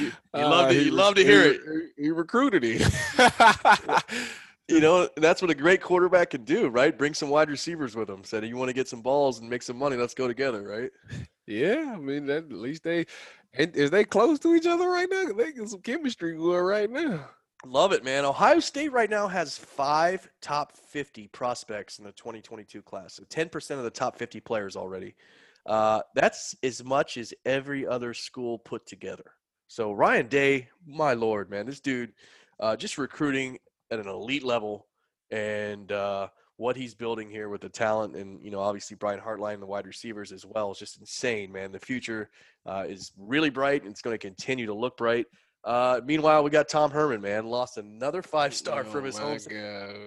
[0.00, 2.90] you- you love to- he you re- love to he hear re- He recruited him.
[4.68, 6.96] You know, that's what a great quarterback can do, right?
[6.96, 8.22] Bring some wide receivers with him.
[8.24, 10.90] Said, you want to get some balls and make some money, let's go together, right?
[11.46, 13.06] Yeah, I mean, that, at least they
[13.54, 15.26] and is they close to each other right now?
[15.32, 17.28] They get some chemistry going right now.
[17.64, 18.24] Love it, man.
[18.24, 23.14] Ohio State right now has five top 50 prospects in the 2022 class.
[23.14, 25.14] So 10% of the top 50 players already.
[25.64, 29.32] Uh, that's as much as every other school put together.
[29.68, 32.12] So Ryan Day, my lord, man, this dude,
[32.58, 33.58] uh, just recruiting
[33.92, 34.86] at an elite level
[35.30, 36.28] and uh,
[36.62, 39.84] what he's building here with the talent and you know obviously Brian Hartline the wide
[39.84, 41.72] receivers as well is just insane, man.
[41.72, 42.30] The future
[42.66, 45.26] uh, is really bright and it's going to continue to look bright.
[45.64, 49.38] Uh, meanwhile, we got Tom Herman, man, lost another five star Oh from his home.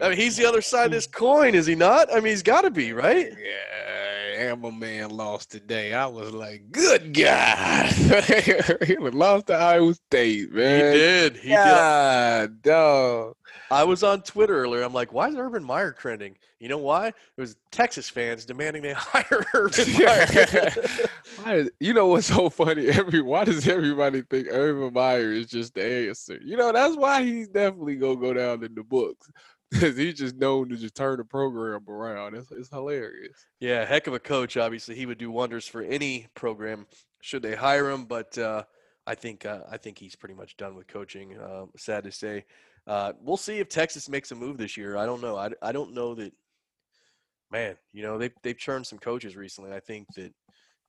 [0.02, 2.10] I mean, he's the other side of this coin, is he not?
[2.12, 3.28] I mean, he's got to be, right?
[3.32, 4.05] Yeah,
[4.36, 5.94] Amber man lost today.
[5.94, 7.88] I was like, good God.
[8.86, 10.94] he lost to Iowa State, man.
[10.94, 11.38] He did.
[11.38, 12.62] He did.
[12.62, 13.36] Dog.
[13.72, 14.84] I was on Twitter earlier.
[14.84, 16.38] I'm like, why is Urban Meyer trending?
[16.60, 17.08] You know why?
[17.08, 20.72] It was Texas fans demanding they hire Urban Meyer.
[21.44, 22.88] Why is- you know what's so funny?
[22.88, 26.40] Every why does everybody think Urban Meyer is just the answer?
[26.44, 29.36] You know that's why he's definitely gonna go down in the books because
[29.80, 32.36] he's just known to just turn the program around.
[32.36, 33.46] It's, it's hilarious.
[33.60, 34.58] yeah, heck of a coach.
[34.58, 36.86] Obviously, he would do wonders for any program
[37.22, 38.06] should they hire him.
[38.06, 38.64] But uh,
[39.08, 41.38] I think uh, I think he's pretty much done with coaching.
[41.38, 42.46] Uh, sad to say.
[42.88, 44.96] Uh, we'll see if Texas makes a move this year.
[44.96, 45.36] I don't know.
[45.36, 46.34] I, I don't know that.
[47.52, 49.72] Man, you know they've they've churned some coaches recently.
[49.72, 50.34] I think that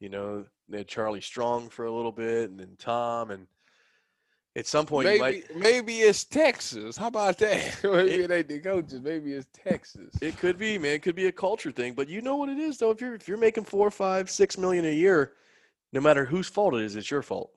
[0.01, 3.47] you know they had Charlie Strong for a little bit, and then Tom, and
[4.57, 5.57] at some point you maybe might.
[5.57, 6.97] maybe it's Texas.
[6.97, 7.79] How about that?
[7.85, 9.01] maybe It- it ain't the coaches.
[9.03, 10.15] Maybe it's Texas.
[10.21, 10.93] It could be, man.
[10.95, 11.93] It could be a culture thing.
[11.95, 12.91] But you know what it is, though.
[12.91, 15.33] If you're if you're making four, five, six million a year,
[15.93, 17.51] no matter whose fault it is, it's your fault.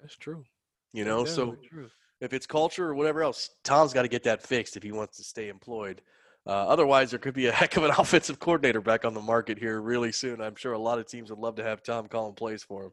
[0.00, 0.44] That's true.
[0.92, 1.24] You That's know.
[1.24, 1.88] So true.
[2.20, 5.16] if it's culture or whatever else, Tom's got to get that fixed if he wants
[5.16, 6.02] to stay employed.
[6.46, 9.58] Uh, otherwise, there could be a heck of an offensive coordinator back on the market
[9.58, 10.40] here really soon.
[10.42, 12.92] I'm sure a lot of teams would love to have Tom calling plays for him.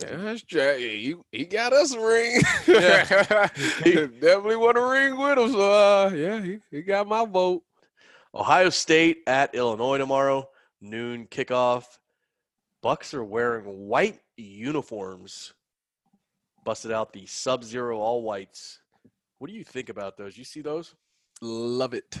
[0.00, 0.78] Yeah, that's Jack.
[0.78, 2.40] He, he got us a ring.
[2.66, 3.48] Yeah.
[3.84, 5.52] He- Definitely want a ring with him.
[5.52, 7.62] So uh, yeah, he, he got my vote.
[8.34, 10.48] Ohio State at Illinois tomorrow,
[10.80, 11.84] noon kickoff.
[12.82, 15.52] Bucks are wearing white uniforms.
[16.64, 18.78] Busted out the Sub-Zero all whites.
[19.38, 20.38] What do you think about those?
[20.38, 20.94] You see those?
[21.42, 22.16] Love it.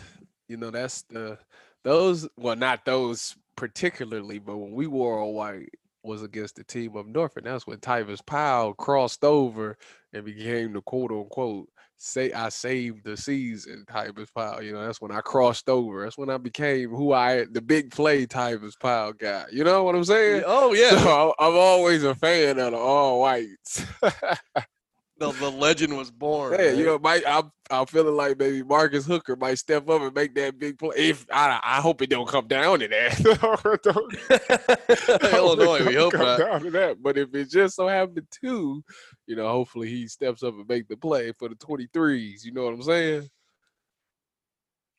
[0.48, 1.38] You know, that's the
[1.84, 5.70] those well, not those particularly, but when we wore all white
[6.02, 9.76] was against the team up north, and that's when Tyvis Powell crossed over
[10.12, 11.68] and became the quote unquote
[12.02, 14.62] say I saved the season Tyvis Powell.
[14.62, 16.02] You know, that's when I crossed over.
[16.02, 19.44] That's when I became who I the big play Tyvis Powell guy.
[19.52, 20.42] You know what I'm saying?
[20.46, 20.98] Oh yeah.
[21.02, 23.84] So I'm always a fan of the all whites.
[25.18, 26.56] the, the legend was born.
[26.58, 30.14] Yeah, you know, might I'm I'm feeling like maybe Marcus Hooker might step up and
[30.14, 30.94] make that big play.
[30.96, 33.18] If I I hope it don't come down to that.
[33.82, 36.38] Don't- I hope it Illinois, we hope not.
[36.38, 37.02] down to that.
[37.02, 38.82] But if it just so happened to,
[39.26, 42.44] you know, hopefully he steps up and make the play for the 23s.
[42.44, 43.28] You know what I'm saying?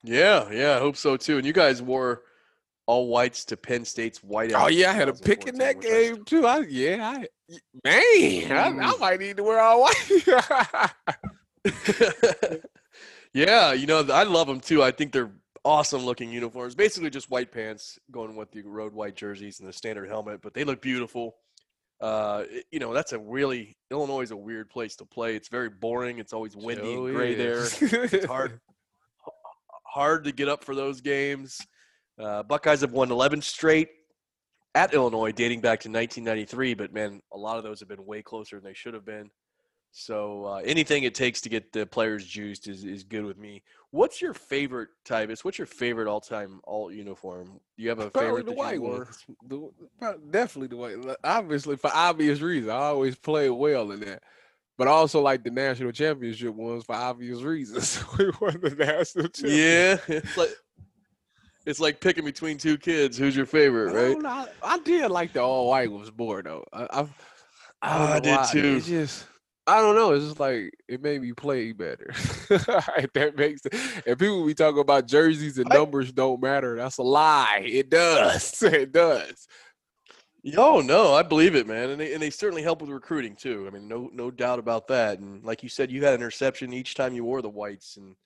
[0.03, 1.37] Yeah, yeah, I hope so too.
[1.37, 2.21] And you guys wore
[2.85, 4.51] all whites to Penn State's white.
[4.53, 6.45] Oh yeah, I had a pick in that 2014, which I game too.
[6.45, 7.27] I yeah, I
[7.83, 8.99] man, I, I Mm.
[8.99, 10.23] might need to wear all white.
[13.33, 14.83] yeah, you know, I love them too.
[14.83, 15.31] I think they're
[15.65, 16.75] awesome looking uniforms.
[16.75, 20.53] Basically, just white pants going with the road white jerseys and the standard helmet, but
[20.53, 21.35] they look beautiful.
[22.01, 25.35] Uh, you know, that's a really Illinois is a weird place to play.
[25.35, 26.19] It's very boring.
[26.19, 27.63] It's always windy and gray there.
[27.63, 28.59] It's hard,
[29.85, 31.59] hard to get up for those games.
[32.19, 33.89] Uh, Buckeyes have won 11 straight
[34.75, 36.73] at Illinois, dating back to 1993.
[36.73, 39.29] But man, a lot of those have been way closer than they should have been.
[39.95, 43.61] So uh, anything it takes to get the players juiced is, is good with me.
[43.91, 45.45] What's your favorite, Tyvis?
[45.45, 47.59] What's your favorite all-time alt uniform?
[47.77, 49.05] Do you have a Probably favorite the white one.
[49.47, 51.17] The, definitely the white.
[51.23, 54.23] Obviously, for obvious reasons, I always play well in that.
[54.79, 58.03] But I also like the national championship ones for obvious reasons.
[58.17, 60.01] we won the national championship.
[60.07, 60.49] Yeah, it's like
[61.65, 63.17] it's like picking between two kids.
[63.17, 64.13] Who's your favorite, right?
[64.13, 66.65] don't I, I did like the all white ones more though.
[66.73, 67.07] I, I,
[67.81, 68.49] I, I did why.
[68.51, 68.75] too.
[68.77, 69.25] It's just
[69.65, 70.11] I don't know.
[70.11, 72.07] It's just like it made me play better.
[72.49, 74.01] if that makes sense.
[74.05, 76.75] And people be talking about jerseys and I- numbers don't matter.
[76.75, 77.63] That's a lie.
[77.65, 78.61] It does.
[78.73, 79.47] It does.
[80.45, 83.65] Yo, no, I believe it, man, and they and they certainly help with recruiting too.
[83.65, 85.19] I mean, no no doubt about that.
[85.19, 88.17] And like you said, you had an interception each time you wore the whites, and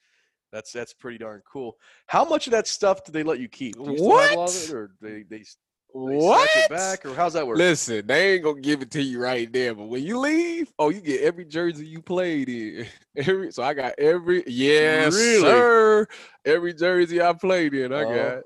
[0.51, 1.77] that's that's pretty darn cool.
[2.07, 3.75] How much of that stuff do they let you keep?
[3.75, 4.63] You still have a of What?
[4.63, 5.43] it, or they they, they
[5.89, 6.49] What?
[6.55, 7.57] it back, or how's that work?
[7.57, 10.89] Listen, they ain't gonna give it to you right there, but when you leave, oh,
[10.89, 12.87] you get every jersey you played in.
[13.17, 15.41] Every so I got every yes, Really?
[15.51, 16.07] sir.
[16.45, 18.43] Every jersey I played in, I Oh, got.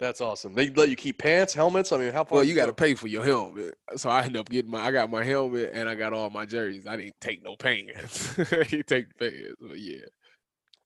[0.00, 0.54] That's awesome.
[0.54, 1.92] They let you keep pants, helmets.
[1.92, 2.38] I mean, how far?
[2.38, 4.84] Well, you got to pay for your helmet, so I end up getting my.
[4.84, 6.86] I got my helmet and I got all my jerseys.
[6.86, 8.36] I didn't take no pants.
[8.72, 10.04] you take the pants, but yeah,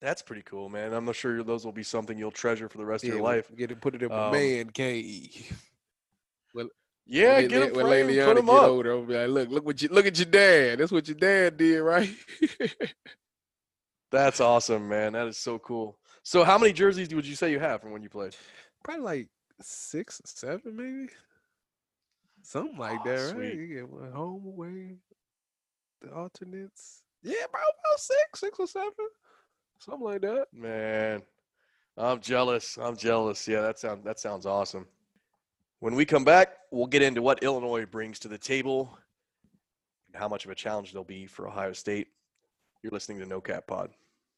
[0.00, 0.92] That's pretty cool, man.
[0.92, 3.10] I'm not sure those will be something you'll treasure for the rest yeah.
[3.10, 3.50] of your life.
[3.56, 5.58] Get it, put it in Um, man cave.
[7.10, 8.68] Yeah, when, get Le- them when framed, put them get up.
[8.68, 10.78] older, I'll be like, look, look what you look at your dad.
[10.78, 12.10] That's what your dad did, right?
[14.10, 15.14] That's awesome, man.
[15.14, 15.98] That is so cool.
[16.22, 18.36] So, how many jerseys would you say you have from when you played?
[18.84, 19.28] Probably like
[19.62, 21.08] six, seven, maybe.
[22.42, 23.30] Something like Oh, that, right?
[23.34, 23.54] sweet.
[23.54, 24.96] You get one home away,
[26.02, 27.04] the alternates.
[27.22, 28.92] Yeah, about, about six, six or seven,
[29.78, 30.46] something like that.
[30.52, 31.22] Man,
[31.96, 32.78] I'm jealous.
[32.80, 33.46] I'm jealous.
[33.46, 34.86] Yeah, that sounds that sounds awesome.
[35.80, 38.98] When we come back, we'll get into what Illinois brings to the table
[40.08, 42.08] and how much of a challenge they'll be for Ohio State.
[42.82, 43.90] You're listening to No Cap Pod.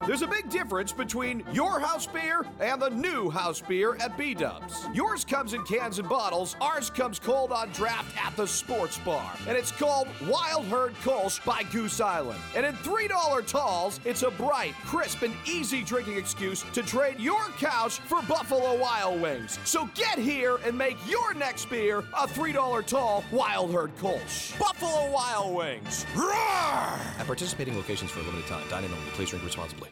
[0.06, 4.32] There's a big difference between your house beer and the new house beer at B
[4.32, 4.88] Dubs.
[4.94, 9.30] Yours comes in cans and bottles, ours comes cold on draft at the sports bar.
[9.46, 12.40] And it's called Wild Herd Kolsch by Goose Island.
[12.56, 17.44] And in $3 talls, it's a bright, crisp, and easy drinking excuse to trade your
[17.58, 19.58] couch for Buffalo Wild Wings.
[19.64, 24.58] So get here and make your next beer a $3 tall Wild Herd Kolsch.
[24.58, 26.06] Buffalo Wild Wings.
[26.16, 26.32] Roar!
[26.32, 28.66] At participating locations for a limited time.
[28.70, 29.10] Dine in only.
[29.10, 29.89] Please drink responsibly.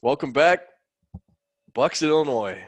[0.00, 0.60] Welcome back,
[1.74, 2.62] Bucks at Illinois.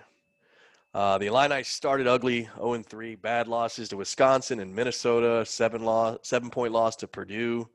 [0.93, 6.19] Uh, the Illini started ugly, 0 3, bad losses to Wisconsin and Minnesota, seven loss,
[6.23, 7.69] seven point loss to Purdue,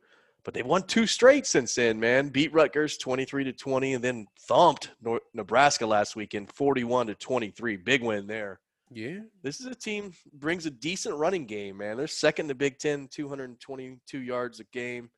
[0.44, 1.98] but they've won two straight since then.
[1.98, 7.16] Man, beat Rutgers 23 to 20, and then thumped Nor- Nebraska last weekend 41 to
[7.16, 7.78] 23.
[7.78, 8.60] Big win there.
[8.92, 9.20] Yeah.
[9.42, 11.96] This is a team brings a decent running game, man.
[11.96, 15.12] They're second in the Big Ten, 222 yards a game.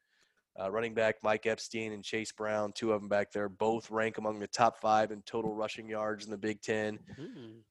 [0.60, 4.18] Uh, running back Mike Epstein and Chase Brown, two of them back there, both rank
[4.18, 6.98] among the top five in total rushing yards in the Big Ten.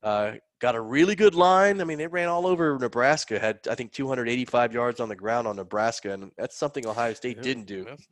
[0.02, 1.80] Uh, got a really good line.
[1.80, 3.38] I mean, they ran all over Nebraska.
[3.40, 7.42] Had I think 285 yards on the ground on Nebraska, and that's something Ohio State
[7.42, 7.84] didn't do.
[7.84, 8.06] That's,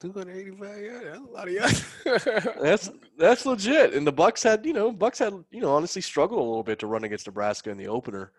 [0.00, 0.80] two hundred eighty-five.
[0.80, 1.84] Yeah, that's a lot of yards.
[2.60, 3.94] That's that's legit.
[3.94, 6.78] And the Bucks had, you know, Bucks had, you know, honestly struggled a little bit
[6.80, 8.32] to run against Nebraska in the opener.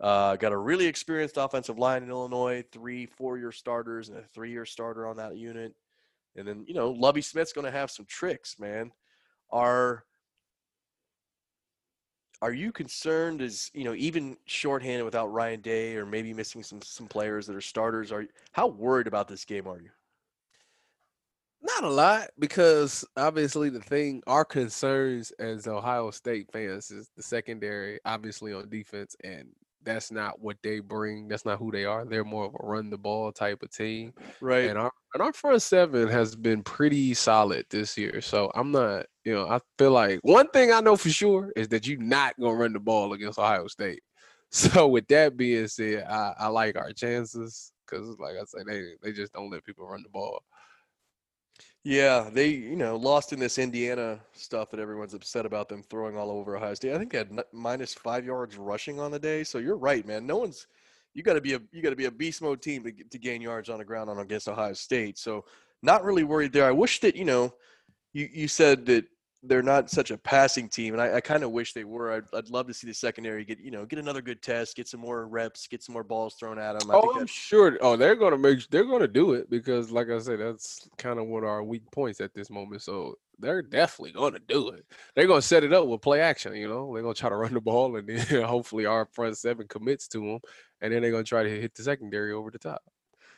[0.00, 4.66] Uh, got a really experienced offensive line in Illinois, three four-year starters and a three-year
[4.66, 5.74] starter on that unit.
[6.36, 8.90] And then, you know, Lovie Smith's going to have some tricks, man.
[9.50, 10.04] Are
[12.42, 16.82] are you concerned as you know even shorthanded without Ryan Day or maybe missing some
[16.82, 18.12] some players that are starters?
[18.12, 19.90] Are how worried about this game are you?
[21.62, 27.22] Not a lot because obviously the thing our concerns as Ohio State fans is the
[27.22, 29.48] secondary, obviously on defense, and
[29.84, 31.28] that's not what they bring.
[31.28, 32.04] That's not who they are.
[32.04, 34.12] They're more of a run the ball type of team.
[34.40, 34.68] Right.
[34.70, 38.20] And our and our front seven has been pretty solid this year.
[38.20, 41.68] So I'm not, you know, I feel like one thing I know for sure is
[41.68, 44.02] that you're not gonna run the ball against Ohio State.
[44.50, 48.92] So with that being said, I, I like our chances because like I said, they
[49.02, 50.44] they just don't let people run the ball.
[51.84, 56.16] Yeah, they you know lost in this Indiana stuff that everyone's upset about them throwing
[56.16, 56.94] all over Ohio State.
[56.94, 59.44] I think they had n- minus five yards rushing on the day.
[59.44, 60.26] So you're right, man.
[60.26, 60.66] No one's
[61.12, 63.18] you got to be a you got to be a beast mode team to to
[63.18, 65.18] gain yards on the ground on against Ohio State.
[65.18, 65.44] So
[65.82, 66.66] not really worried there.
[66.66, 67.52] I wish that you know
[68.14, 69.04] you you said that
[69.46, 72.12] they're not such a passing team, and I, I kind of wish they were.
[72.12, 74.88] I'd, I'd love to see the secondary get you know get another good test, get
[74.88, 76.90] some more reps, get some more balls thrown at them.
[76.90, 77.78] I Oh, I'm sure.
[77.80, 78.68] Oh, they're gonna make.
[78.70, 81.90] They're gonna do it because, like I said, that's kind of one of our weak
[81.90, 82.82] points at this moment.
[82.82, 84.84] So they're definitely gonna do it.
[85.14, 86.54] They're gonna set it up with play action.
[86.54, 89.66] You know, they're gonna try to run the ball, and then hopefully our front seven
[89.68, 90.38] commits to them,
[90.80, 92.82] and then they're gonna try to hit the secondary over the top.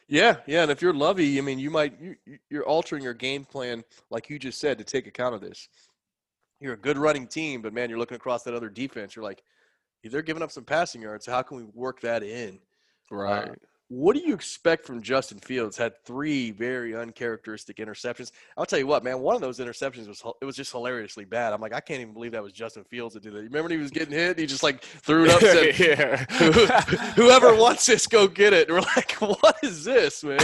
[0.09, 3.45] Yeah, yeah, and if you're Lovie, I mean, you might you- you're altering your game
[3.45, 5.69] plan, like you just said, to take account of this.
[6.61, 9.15] You're a good running team, but man, you're looking across that other defense.
[9.15, 9.43] You're like,
[10.03, 11.25] they're giving up some passing yards.
[11.25, 12.59] So how can we work that in?
[13.11, 13.51] Uh, right.
[13.89, 15.77] What do you expect from Justin Fields?
[15.77, 18.33] Had three very uncharacteristic interceptions.
[18.57, 19.21] I'll tell you what, man.
[19.21, 21.53] One of those interceptions was it was just hilariously bad.
[21.53, 23.39] I'm like, I can't even believe that was Justin Fields that did that.
[23.39, 24.41] You remember when he was getting hit?
[24.41, 26.25] He just like threw it up, said, yeah.
[27.15, 30.41] "Whoever wants this, go get it." And we're like, what is this, man?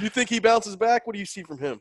[0.00, 1.06] You think he bounces back?
[1.06, 1.80] What do you see from him?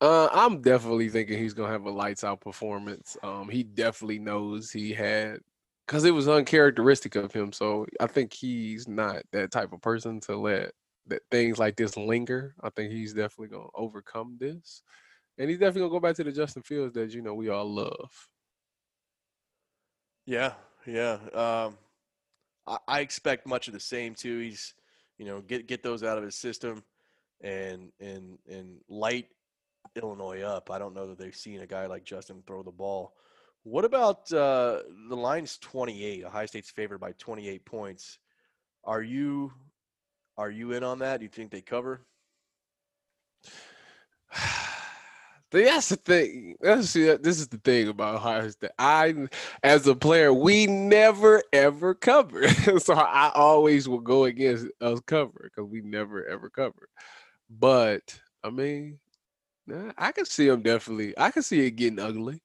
[0.00, 3.16] Uh, I'm definitely thinking he's gonna have a lights out performance.
[3.22, 5.40] Um, he definitely knows he had
[5.86, 7.52] because it was uncharacteristic of him.
[7.52, 10.72] So I think he's not that type of person to let
[11.06, 12.54] that things like this linger.
[12.62, 14.82] I think he's definitely gonna overcome this,
[15.38, 17.66] and he's definitely gonna go back to the Justin Fields that you know we all
[17.72, 18.28] love.
[20.24, 20.54] Yeah,
[20.86, 21.14] yeah.
[21.32, 21.78] Um,
[22.66, 24.40] I, I expect much of the same too.
[24.40, 24.74] He's,
[25.18, 26.84] you know, get get those out of his system,
[27.42, 29.28] and and and light
[29.96, 30.70] Illinois up.
[30.70, 33.14] I don't know that they've seen a guy like Justin throw the ball.
[33.62, 36.24] What about uh, the line's 28?
[36.24, 38.18] Ohio State's favored by 28 points.
[38.84, 39.52] Are you
[40.38, 41.20] are you in on that?
[41.20, 42.02] Do you think they cover?
[45.50, 46.56] That's the thing.
[46.60, 48.72] That's this is the thing about Ohio State.
[48.78, 49.28] I,
[49.62, 52.48] as a player, we never ever cover.
[52.78, 56.88] so I always will go against us cover because we never ever cover.
[57.48, 58.98] But I mean,
[59.98, 61.14] I can see them definitely.
[61.18, 62.40] I can see it getting ugly.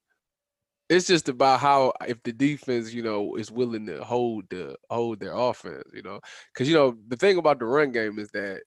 [0.90, 5.20] It's just about how if the defense, you know, is willing to hold the hold
[5.22, 6.20] their offense, you know,
[6.54, 8.62] because you know the thing about the run game is that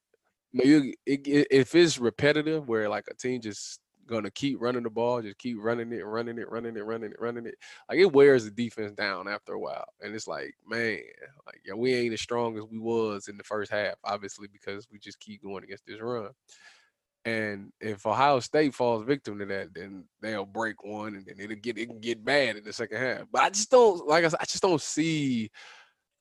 [0.53, 4.85] you know, you it, if it's repetitive, where like a team just gonna keep running
[4.85, 7.57] the ball, just keep running it, running it, running it, running it, running it.
[7.91, 11.01] Like it wears the defense down after a while, and it's like, man,
[11.47, 14.87] like yeah, we ain't as strong as we was in the first half, obviously because
[14.91, 16.31] we just keep going against this run.
[17.25, 21.57] And if Ohio State falls victim to that, then they'll break one, and then it'll
[21.57, 23.23] get it can get bad in the second half.
[23.33, 25.51] But I just don't like I, said, I just don't see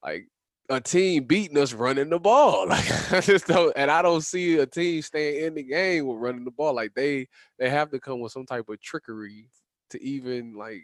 [0.03, 0.27] like
[0.69, 2.67] a team beating us running the ball.
[2.69, 6.19] Like I just don't, and I don't see a team staying in the game with
[6.19, 6.73] running the ball.
[6.73, 7.27] Like they
[7.59, 9.49] they have to come with some type of trickery
[9.89, 10.83] to even like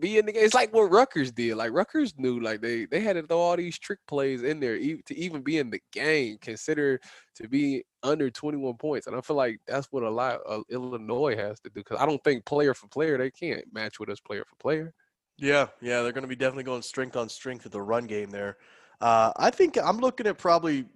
[0.00, 0.44] be in the game.
[0.44, 1.56] It's like what Rutgers did.
[1.56, 4.78] Like Rutgers knew, like they they had to throw all these trick plays in there
[4.78, 6.38] to even be in the game.
[6.40, 7.00] Consider
[7.36, 11.36] to be under 21 points, and I feel like that's what a lot of Illinois
[11.36, 11.80] has to do.
[11.80, 14.94] Because I don't think player for player they can't match with us player for player.
[15.38, 18.30] Yeah, yeah, they're going to be definitely going strength on strength with the run game
[18.30, 18.56] there.
[19.00, 20.86] Uh, I think I'm looking at probably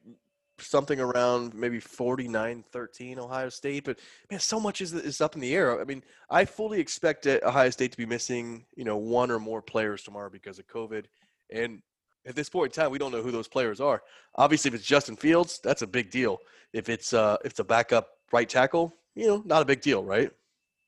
[0.58, 3.98] something around maybe 49-13 Ohio State, but
[4.30, 5.80] man, so much is is up in the air.
[5.80, 9.62] I mean, I fully expect Ohio State to be missing, you know, one or more
[9.62, 11.04] players tomorrow because of COVID,
[11.52, 11.82] and
[12.26, 14.02] at this point in time, we don't know who those players are.
[14.34, 16.38] Obviously, if it's Justin Fields, that's a big deal.
[16.72, 20.04] If it's uh, if it's a backup right tackle, you know, not a big deal,
[20.04, 20.30] right?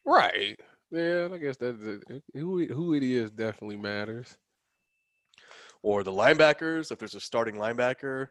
[0.04, 0.58] Right.
[0.90, 2.22] Yeah, I guess that's it.
[2.34, 4.36] Who who it is definitely matters.
[5.82, 8.28] Or the linebackers, if there's a starting linebacker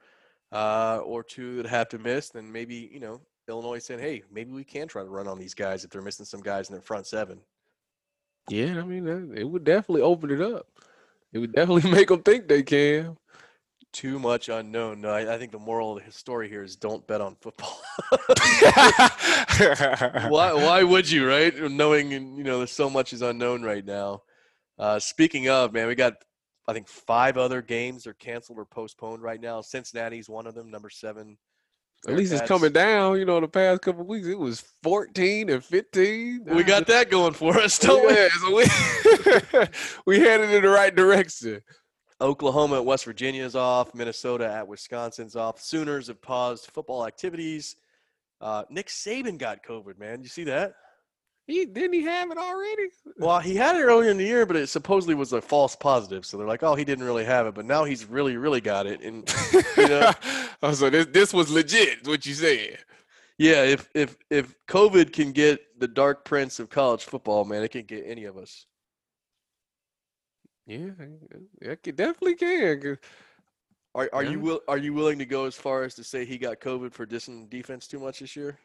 [0.53, 4.51] uh, or two that have to miss, then maybe you know Illinois saying, hey, maybe
[4.51, 6.81] we can try to run on these guys if they're missing some guys in their
[6.81, 7.39] front seven.
[8.49, 10.67] Yeah, I mean, it would definitely open it up.
[11.33, 13.17] It would definitely make them think they can.
[13.93, 15.01] Too much unknown.
[15.01, 17.77] No, I, I think the moral of the story here is don't bet on football.
[20.29, 20.53] why?
[20.53, 21.53] Why would you, right?
[21.69, 24.21] Knowing you know there's so much is unknown right now.
[24.79, 26.13] Uh, speaking of, man, we got
[26.67, 29.59] I think five other games are canceled or postponed right now.
[29.59, 31.37] Cincinnati's one of them, number seven.
[32.07, 33.19] At least it's coming down.
[33.19, 36.45] You know, the past couple of weeks it was 14 and 15.
[36.45, 38.29] We got that going for us, don't we?
[38.29, 39.65] so we
[40.05, 41.61] we headed in the right direction.
[42.19, 43.93] Oklahoma at West Virginia is off.
[43.93, 45.61] Minnesota at Wisconsin's off.
[45.61, 47.75] Sooners have paused football activities.
[48.39, 50.23] Uh, Nick Saban got COVID, man.
[50.23, 50.73] You see that?
[51.51, 52.83] He didn't he have it already?
[53.17, 56.25] Well, he had it earlier in the year, but it supposedly was a false positive.
[56.25, 58.87] So they're like, oh, he didn't really have it, but now he's really, really got
[58.87, 59.01] it.
[59.01, 59.29] And
[59.75, 60.13] you know,
[60.63, 62.07] oh, so this this was legit.
[62.07, 62.77] What you said?
[63.37, 67.71] yeah, if if if COVID can get the dark prince of college football, man, it
[67.71, 68.65] can get any of us.
[70.65, 70.91] Yeah,
[71.61, 72.97] it it definitely can.
[73.93, 76.37] Are are you will are you willing to go as far as to say he
[76.37, 78.57] got COVID for dissing defense too much this year?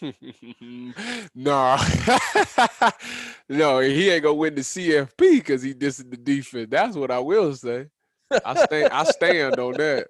[1.34, 1.76] no,
[3.48, 6.68] no, he ain't gonna win the CFP because he dissing the defense.
[6.70, 7.86] That's what I will say.
[8.44, 10.08] I stand, I stand on that.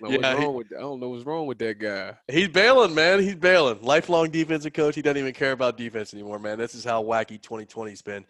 [0.00, 2.14] Know Yeah, what's he- wrong with, I don't know what's wrong with that guy.
[2.28, 3.20] He's bailing, man.
[3.20, 3.82] He's bailing.
[3.82, 4.94] Lifelong defensive coach.
[4.94, 6.58] He doesn't even care about defense anymore, man.
[6.58, 8.24] This is how wacky 2020's been.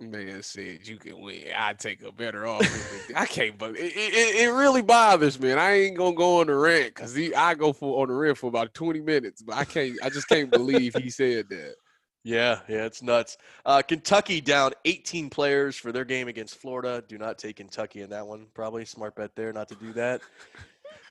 [0.00, 1.44] Man said you can win.
[1.56, 3.12] I take a better offer.
[3.16, 5.52] I can't, but it, it, it really bothers me.
[5.52, 8.36] And I ain't gonna go on the rant because I go for on the rant
[8.36, 9.42] for about twenty minutes.
[9.42, 9.96] But I can't.
[10.02, 11.76] I just can't believe he said that.
[12.24, 13.36] Yeah, yeah, it's nuts.
[13.66, 17.04] Uh, Kentucky down 18 players for their game against Florida.
[17.06, 18.46] Do not take Kentucky in that one.
[18.54, 20.22] Probably smart bet there not to do that.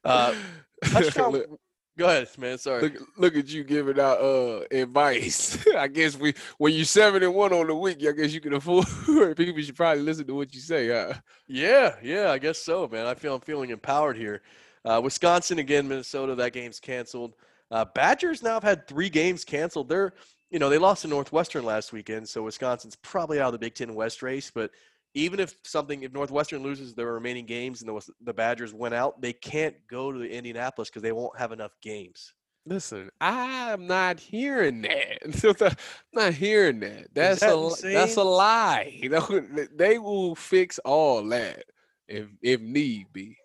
[0.03, 0.33] Uh,
[0.85, 1.43] touchdown.
[1.95, 2.57] Go ahead, man.
[2.57, 2.81] Sorry.
[2.81, 5.63] look, look at you giving out uh advice.
[5.77, 8.53] I guess we when you seven and one on the week, I guess you can
[8.53, 8.87] afford.
[9.37, 10.89] People should probably listen to what you say.
[10.89, 11.13] Huh?
[11.47, 13.05] Yeah, yeah, I guess so, man.
[13.05, 14.41] I feel I'm feeling empowered here.
[14.83, 16.33] Uh, Wisconsin again, Minnesota.
[16.33, 17.35] That game's canceled.
[17.69, 19.87] Uh, Badgers now have had three games canceled.
[19.87, 20.13] They're,
[20.49, 23.75] you know, they lost to Northwestern last weekend, so Wisconsin's probably out of the Big
[23.75, 24.51] Ten West race.
[24.53, 24.71] But
[25.13, 29.21] even if something, if Northwestern loses their remaining games and the the Badgers went out,
[29.21, 32.33] they can't go to Indianapolis because they won't have enough games.
[32.65, 35.61] Listen, I'm not hearing that.
[35.61, 35.75] I'm
[36.13, 37.07] not hearing that.
[37.13, 38.91] That's that a li- that's a lie.
[39.03, 39.41] You know,
[39.75, 41.65] they will fix all that
[42.07, 43.37] if if need be.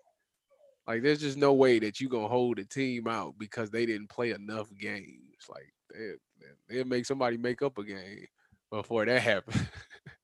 [0.87, 4.09] Like, there's just no way that you gonna hold a team out because they didn't
[4.09, 5.45] play enough games.
[5.49, 8.25] Like, they they make somebody make up a game
[8.71, 9.61] before that happens.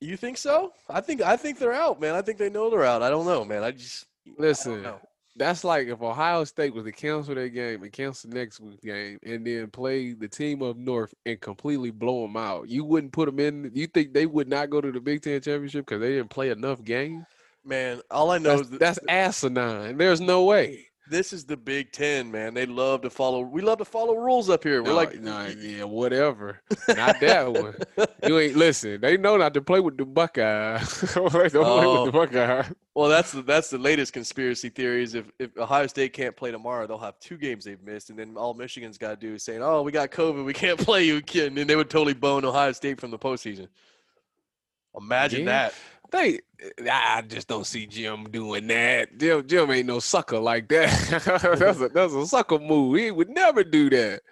[0.00, 0.72] You think so?
[0.88, 2.14] I think I think they're out, man.
[2.14, 3.02] I think they know they're out.
[3.02, 3.64] I don't know, man.
[3.64, 5.00] I just I Listen, know.
[5.36, 9.18] that's like if Ohio State was to cancel their game and cancel next week's game
[9.24, 12.68] and then play the team up north and completely blow them out.
[12.68, 13.70] You wouldn't put them in.
[13.74, 16.50] You think they would not go to the Big Ten championship because they didn't play
[16.50, 17.24] enough games?
[17.64, 18.00] man.
[18.10, 19.96] All I know That's, is that that's asinine.
[19.98, 20.87] There's no way.
[21.10, 22.54] This is the Big Ten, man.
[22.54, 23.40] They love to follow.
[23.40, 24.82] We love to follow rules up here.
[24.82, 26.60] We're No, like, no, yeah, whatever.
[26.88, 27.74] Not that one.
[28.26, 29.00] You ain't listen.
[29.00, 31.00] They know not to play with the Buckeyes.
[31.14, 32.04] Don't play Oh.
[32.04, 32.72] with the Buckeyes.
[32.94, 35.14] well, that's the that's the latest conspiracy theories.
[35.14, 38.36] If if Ohio State can't play tomorrow, they'll have two games they've missed, and then
[38.36, 41.20] all Michigan's got to do is saying, "Oh, we got COVID, we can't play you,"
[41.22, 43.68] kid, and they would totally bone Ohio State from the postseason.
[44.98, 45.46] Imagine Yeah.
[45.68, 45.74] that.
[46.10, 46.40] They,
[46.90, 49.18] I just don't see Jim doing that.
[49.18, 51.58] Jim, Jim ain't no sucker like that.
[51.58, 52.98] that's a that's a sucker move.
[52.98, 54.22] He would never do that.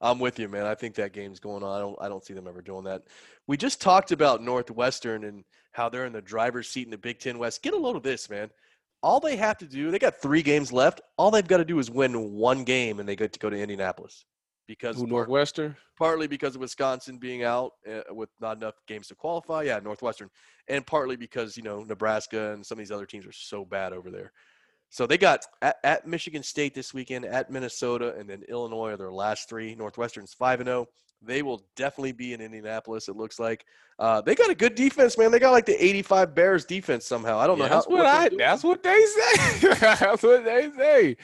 [0.00, 0.64] I'm with you, man.
[0.64, 1.76] I think that game's going on.
[1.76, 3.02] I don't I don't see them ever doing that.
[3.46, 7.18] We just talked about Northwestern and how they're in the driver's seat in the Big
[7.18, 7.62] Ten West.
[7.62, 8.50] Get a load of this, man.
[9.02, 11.00] All they have to do, they got three games left.
[11.16, 13.58] All they've got to do is win one game, and they get to go to
[13.58, 14.24] Indianapolis.
[14.70, 15.76] Because Who part- Northwestern?
[15.98, 19.64] partly because of Wisconsin being out uh, with not enough games to qualify.
[19.64, 20.30] Yeah, Northwestern,
[20.68, 23.92] and partly because you know Nebraska and some of these other teams are so bad
[23.92, 24.30] over there.
[24.88, 28.96] So they got at, at Michigan State this weekend, at Minnesota, and then Illinois are
[28.96, 29.74] their last three.
[29.74, 30.86] Northwestern's five and zero.
[31.20, 33.08] They will definitely be in Indianapolis.
[33.08, 33.66] It looks like
[33.98, 35.32] uh, they got a good defense, man.
[35.32, 37.38] They got like the '85 Bears defense somehow.
[37.38, 37.74] I don't know Yeah, how.
[37.74, 38.28] that's what, they're I.
[38.38, 39.68] That's what they say.
[39.80, 41.16] that's what they say.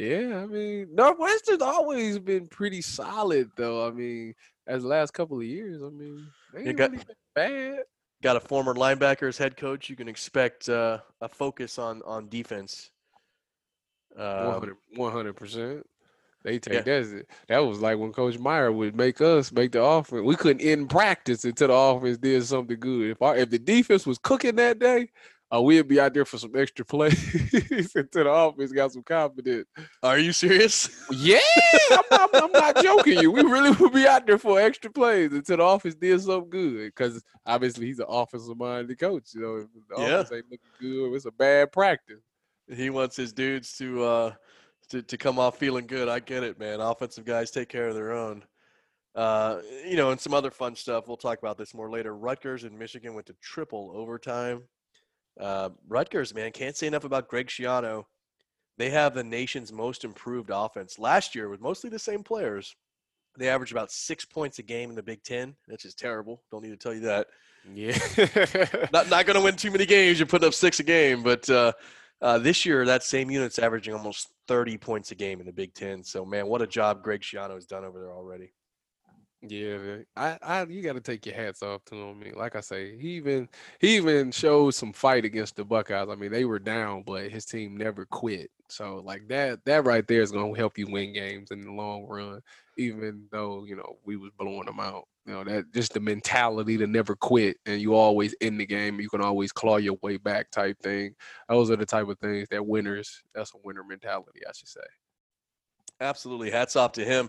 [0.00, 3.86] Yeah, I mean, Northwestern's always been pretty solid, though.
[3.86, 4.34] I mean,
[4.66, 7.84] as the last couple of years, I mean, they ain't got- really been bad.
[8.22, 9.90] got a former linebacker as head coach.
[9.90, 12.90] You can expect uh, a focus on on defense.
[14.16, 15.86] Um, 100 percent.
[16.44, 17.00] They take yeah.
[17.00, 17.26] that.
[17.48, 20.22] That was like when Coach Meyer would make us make the offense.
[20.22, 23.10] We couldn't end practice until the offense did something good.
[23.10, 25.10] If our if the defense was cooking that day,
[25.52, 27.14] uh, we'd be out there for some extra plays
[27.94, 28.70] until the office.
[28.72, 29.66] got some confidence.
[30.02, 30.88] Are you serious?
[31.10, 31.38] Yeah,
[31.90, 33.30] I'm not, I'm not joking you.
[33.32, 36.86] We really would be out there for extra plays until the office did something good.
[36.94, 39.34] Because obviously he's an offensive minded coach.
[39.34, 40.14] You know, if the Yeah.
[40.20, 42.20] offense ain't looking good, it's a bad practice.
[42.72, 44.32] he wants his dudes to uh
[44.90, 46.08] to, to come off feeling good.
[46.08, 46.80] I get it, man.
[46.80, 48.44] Offensive guys take care of their own.
[49.14, 51.08] Uh, you know, and some other fun stuff.
[51.08, 52.14] We'll talk about this more later.
[52.16, 54.62] Rutgers and Michigan went to triple overtime.
[55.40, 58.04] Uh, Rutgers, man, can't say enough about Greg Schiano.
[58.76, 60.98] They have the nation's most improved offense.
[60.98, 62.76] Last year, with mostly the same players,
[63.38, 65.54] they averaged about six points a game in the Big Ten.
[65.68, 66.42] That's just terrible.
[66.50, 67.28] Don't need to tell you that.
[67.74, 67.98] Yeah.
[68.92, 70.18] not not going to win too many games.
[70.18, 71.72] You're putting up six a game, but uh,
[72.22, 75.74] uh, this year that same unit's averaging almost 30 points a game in the Big
[75.74, 76.02] Ten.
[76.02, 78.52] So man, what a job Greg Schiano has done over there already.
[79.42, 79.98] Yeah.
[80.16, 82.10] I, I, you got to take your hats off to him.
[82.10, 83.48] I mean, like I say, he even,
[83.80, 86.08] he even showed some fight against the Buckeyes.
[86.10, 88.50] I mean, they were down, but his team never quit.
[88.70, 92.06] So, like that, that right there is to help you win games in the long
[92.06, 92.40] run.
[92.78, 96.78] Even though you know we was blowing them out, you know that just the mentality
[96.78, 99.00] to never quit, and you always in the game.
[99.00, 101.14] You can always claw your way back, type thing.
[101.48, 103.22] Those are the type of things that winners.
[103.34, 104.80] That's a winner mentality, I should say.
[106.00, 107.28] Absolutely, hats off to him.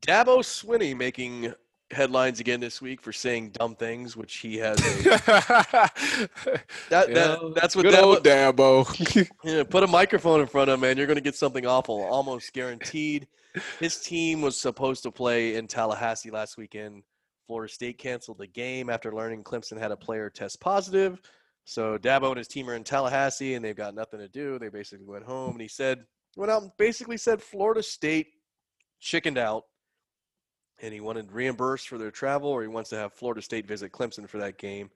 [0.00, 1.54] Dabo Swinney making
[1.90, 4.78] headlines again this week for saying dumb things, which he has.
[4.80, 5.02] A,
[6.90, 9.28] that, Yeah, that that's what Good Dabo, old Dabo.
[9.44, 10.96] Yeah, put a microphone in front of him, man.
[10.96, 13.28] You're going to get something awful, almost guaranteed.
[13.80, 17.02] His team was supposed to play in Tallahassee last weekend.
[17.46, 21.20] Florida State canceled the game after learning Clemson had a player test positive.
[21.64, 24.58] So Dabo and his team are in Tallahassee, and they've got nothing to do.
[24.58, 26.04] They basically went home, and he said,
[26.36, 28.28] went out and basically said Florida State
[29.00, 29.64] chickened out,
[30.80, 33.92] and he wanted reimbursed for their travel, or he wants to have Florida State visit
[33.92, 34.90] Clemson for that game.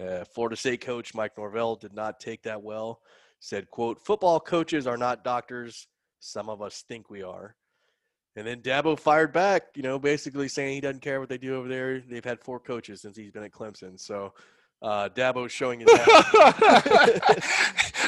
[0.00, 3.00] Uh, Florida State coach Mike Norvell did not take that well.
[3.40, 5.86] Said quote football coaches are not doctors.
[6.20, 7.56] Some of us think we are.
[8.36, 11.56] And then dabo fired back you know basically saying he doesn't care what they do
[11.56, 12.00] over there.
[12.00, 14.00] They've had four coaches since he's been at clemson.
[14.00, 14.32] So
[14.82, 16.08] uh, dabo's showing his ass.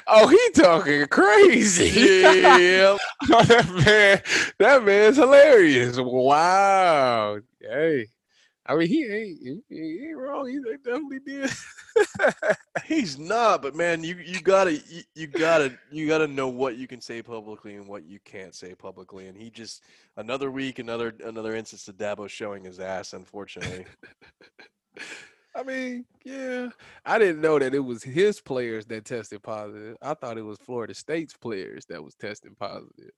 [0.07, 2.01] oh, he talking crazy.
[2.20, 2.97] yeah
[3.29, 4.20] that man,
[4.59, 5.99] that man's hilarious.
[5.99, 7.39] Wow.
[7.61, 8.09] Hey.
[8.66, 10.49] I mean, he ain't, he, he ain't wrong.
[10.49, 11.51] He definitely did.
[12.87, 16.87] he's not but man you, you gotta you, you gotta you gotta know what you
[16.87, 19.83] can say publicly and what you can't say publicly and he just
[20.16, 23.85] another week another another instance of dabo showing his ass unfortunately
[25.57, 26.69] I mean, yeah.
[27.05, 29.97] I didn't know that it was his players that tested positive.
[30.03, 33.13] I thought it was Florida State's players that was testing positive.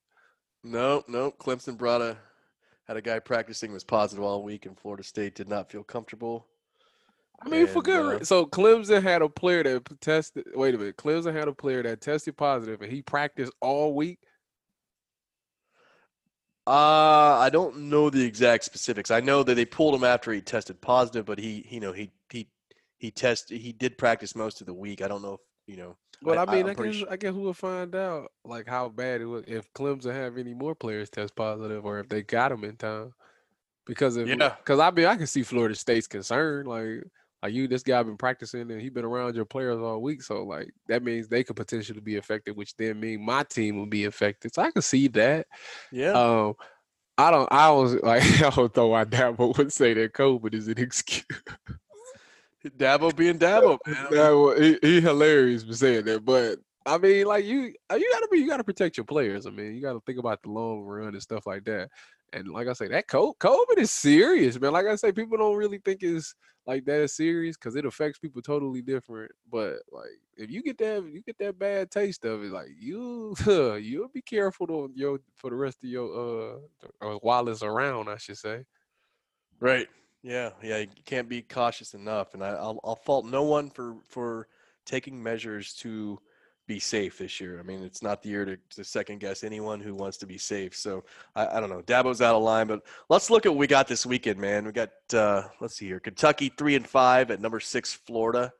[0.63, 1.31] No, no.
[1.31, 2.17] Clemson brought a
[2.87, 6.47] had a guy practicing was positive all week, and Florida State did not feel comfortable.
[7.43, 8.23] I mean, for And, good.
[8.23, 10.47] uh, so Clemson had a player that tested.
[10.55, 10.97] Wait a minute.
[10.97, 14.21] Clemson had a player that tested positive, and he practiced all week.
[16.67, 19.11] Uh, I don't know the exact specifics.
[19.11, 22.11] I know that they pulled him after he tested positive, but he, you know, he
[22.31, 22.49] he
[22.99, 23.61] he tested.
[23.61, 25.01] He did practice most of the week.
[25.01, 25.97] I don't know if you know.
[26.23, 29.21] Well, I, I- mean, I, guess su- I guess we'll find out like how bad
[29.21, 32.65] it was if Clemson have any more players test positive or if they got them
[32.65, 33.13] in time.
[33.87, 34.55] Because if Yeah.
[34.59, 37.05] because I mean I can see Florida State's concern like
[37.43, 40.45] like you this guy been practicing and he been around your players all week so
[40.45, 44.05] like that means they could potentially be affected which then mean my team will be
[44.05, 45.47] affected so I can see that
[45.93, 46.13] Yeah.
[46.13, 46.55] um
[47.19, 50.69] I don't I was like I don't know why Dabo would say that COVID is
[50.69, 51.25] an excuse
[52.65, 53.79] Dabo being Dabo,
[54.11, 54.63] man.
[54.63, 58.39] he, he hilarious for saying that, but I mean, like you, uh, you gotta be,
[58.39, 59.47] you gotta protect your players.
[59.47, 61.91] I mean, you gotta think about the long run and stuff like that.
[62.33, 64.73] And like I say, that co- COVID is serious, man.
[64.73, 66.35] Like I say, people don't really think it's
[66.67, 69.31] like that is serious because it affects people totally different.
[69.51, 73.35] But like, if you get that, you get that bad taste of it, like you,
[73.47, 76.59] you'll be careful to your for the rest of your
[77.03, 78.65] uh, uh while it's around, I should say.
[79.61, 79.89] Right.
[80.23, 80.51] Yeah.
[80.63, 80.79] Yeah.
[80.79, 84.49] You can't be cautious enough, and I, I'll I'll fault no one for for
[84.85, 86.19] taking measures to
[86.67, 87.59] be safe this year.
[87.61, 90.39] I mean, it's not the year to, to second guess anyone who wants to be
[90.39, 90.75] safe.
[90.77, 91.05] So
[91.35, 91.83] I, I don't know.
[91.83, 94.65] Dabo's out of line, but let's look at what we got this weekend, man.
[94.65, 98.53] We got uh, let's see here: Kentucky three and five at number six, Florida.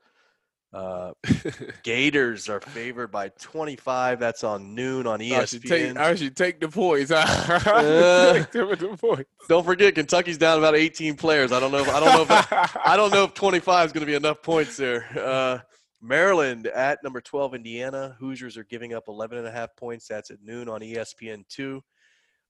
[0.73, 1.13] Uh,
[1.83, 4.19] Gators are favored by 25.
[4.19, 5.69] That's on noon on E I should ESPN.
[5.69, 7.09] take, I should take the points.
[7.15, 9.29] I Uh, should take the points.
[9.47, 11.51] Don't forget, Kentucky's down about 18 players.
[11.53, 11.79] I don't know.
[11.79, 14.15] If, I don't know if that, I don't know if 25 is going to be
[14.15, 15.05] enough points there.
[15.17, 15.59] Uh,
[16.01, 18.15] Maryland at number 12, Indiana.
[18.19, 20.07] Hoosiers are giving up 11 and a half points.
[20.07, 21.83] That's at noon on E ESPN two.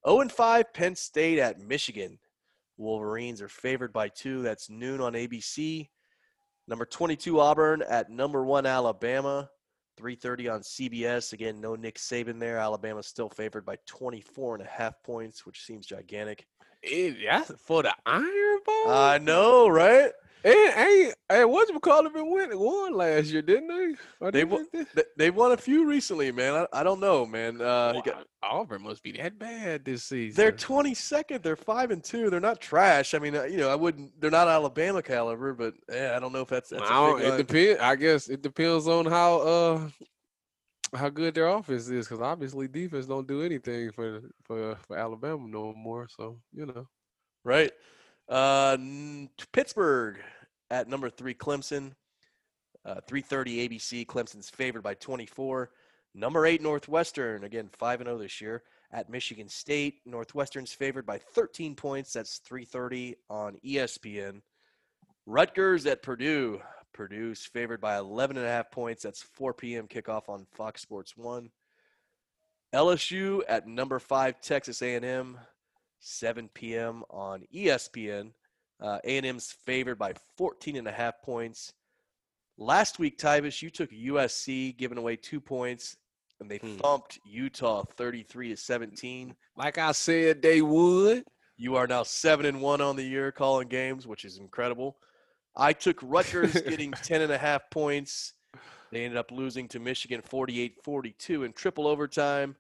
[0.08, 2.20] 0 and 5, Penn State at Michigan.
[2.78, 4.42] Wolverines are favored by two.
[4.42, 5.90] That's noon on ABC.
[6.68, 9.50] Number 22, Auburn at number one, Alabama.
[9.98, 11.34] 3:30 on CBS.
[11.34, 12.58] Again, no Nick Saban there.
[12.58, 16.46] Alabama's still favored by 24 and a half points, which seems gigantic.
[16.84, 18.90] It, that's for the Iron Bowl.
[18.90, 20.12] I know, right?
[20.44, 22.14] And ain't hey, what you call it?
[22.14, 23.96] Been winning won last year, didn't they?
[24.32, 24.84] They didn't they?
[24.86, 26.54] Th- They won a few recently, man.
[26.74, 27.62] I, I don't know, man.
[27.62, 30.36] Uh, you got- Auburn must be that bad this season.
[30.38, 31.42] they're 22nd.
[31.42, 32.30] They're five and two.
[32.30, 33.14] They're not trash.
[33.14, 34.20] I mean, uh, you know, I wouldn't.
[34.22, 37.18] They're not Alabama caliber, but yeah, I don't know if that's that's I a don't-
[37.18, 37.38] big it line.
[37.40, 37.82] depends.
[37.82, 39.90] I guess it depends on how uh
[40.96, 45.46] how good their offense is, because obviously defense don't do anything for for for Alabama
[45.48, 46.08] no more.
[46.16, 46.88] So you know.
[47.44, 47.72] right?
[48.30, 48.78] Uh,
[49.54, 50.18] Pittsburgh
[50.70, 51.94] at number three, Clemson.
[52.86, 54.06] Uh, 3:30 ABC.
[54.06, 55.72] Clemson's favored by 24.
[56.14, 57.44] Number eight, Northwestern.
[57.44, 59.96] Again, five and zero this year at Michigan State.
[60.06, 62.14] Northwestern's favored by 13 points.
[62.14, 64.42] That's 3:30 on ESPN.
[65.26, 66.62] Rutgers at Purdue.
[66.94, 69.04] Purdue's favored by 11 and a half points.
[69.04, 69.88] That's 4 p.m.
[69.88, 71.52] kickoff on Fox Sports One.
[72.74, 75.38] LSU at number five, Texas A&M.
[76.00, 77.04] 7 p.m.
[77.10, 78.32] on ESPN.
[78.80, 81.74] Uh, A&M's favored by 14 and a half points.
[82.60, 85.98] Last week, Tyvis, you took USC, giving away two points,
[86.40, 86.78] and they Hmm.
[86.78, 89.36] thumped Utah 33 to 17.
[89.56, 91.24] Like I said, they would.
[91.56, 94.98] You are now seven and one on the year calling games, which is incredible.
[95.56, 98.34] I took Rutgers getting 10 and a half points.
[98.92, 102.56] They ended up losing to Michigan 48-42 in triple overtime.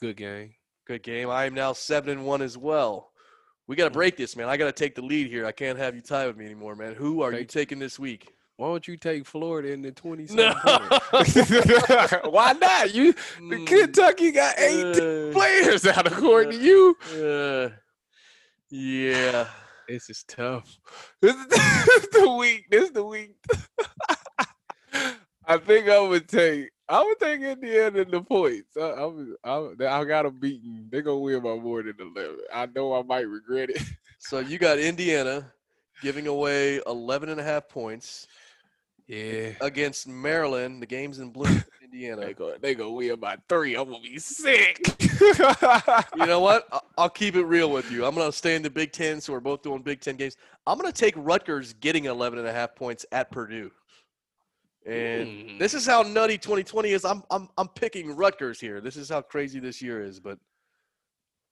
[0.00, 0.54] Good game.
[0.86, 1.30] Good game.
[1.30, 3.10] I am now seven and one as well.
[3.66, 4.48] We got to break this, man.
[4.48, 5.46] I got to take the lead here.
[5.46, 6.94] I can't have you tie with me anymore, man.
[6.94, 8.30] Who are you taking this week?
[8.56, 10.52] Why don't you take Florida in the 20 No.
[12.30, 12.94] Why not?
[12.94, 16.96] You the Mm, Kentucky got eight uh, players out according to you.
[17.24, 17.70] uh,
[18.70, 19.48] yeah.
[19.88, 20.78] This is tough.
[21.20, 22.64] This is, this is the week.
[22.70, 23.34] This is the week.
[25.46, 26.70] I think I would take.
[26.88, 28.76] I would take Indiana in the points.
[28.76, 29.36] I, I, was-
[29.80, 30.88] I, I got them beaten.
[30.90, 32.38] They're gonna win by more than eleven.
[32.52, 33.82] I know I might regret it.
[34.18, 35.52] So you got Indiana
[36.02, 38.26] giving away 11 and a half points
[39.06, 40.80] Yeah, against Maryland.
[40.82, 42.20] The game's in Bloomington, Indiana.
[42.26, 42.54] they go.
[42.60, 43.74] They gonna win by three.
[43.76, 44.80] I'm gonna be sick.
[46.16, 46.66] You know what?
[46.72, 48.04] I- I'll keep it real with you.
[48.06, 50.36] I'm going to stay in the Big Ten, so we're both doing Big Ten games.
[50.66, 53.70] I'm going to take Rutgers getting 11 and a half points at Purdue.
[54.86, 55.58] And mm.
[55.58, 57.04] this is how nutty 2020 is.
[57.04, 58.80] I'm I'm I'm picking Rutgers here.
[58.80, 60.20] This is how crazy this year is.
[60.20, 60.38] But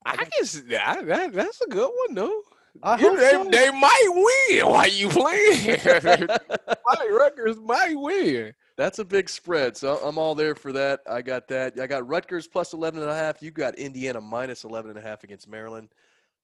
[0.05, 2.43] I guess that, that that's a good one though.
[2.83, 3.45] I You- they, so.
[3.51, 4.09] they might
[4.51, 5.79] win while you playing.
[5.87, 8.55] My Rutgers might win.
[8.77, 9.77] That's a big spread.
[9.77, 11.01] So I'm all there for that.
[11.09, 11.79] I got that.
[11.79, 13.43] I got Rutgers plus 11 and a half.
[13.43, 15.91] You got Indiana minus 11 and a half against Maryland.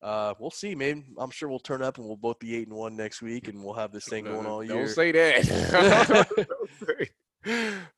[0.01, 1.05] Uh, we'll see, man.
[1.19, 3.63] I'm sure we'll turn up and we'll both be eight and one next week, and
[3.63, 4.75] we'll have this thing going all year.
[4.85, 5.47] Don't say that.
[5.47, 7.09] don't, say,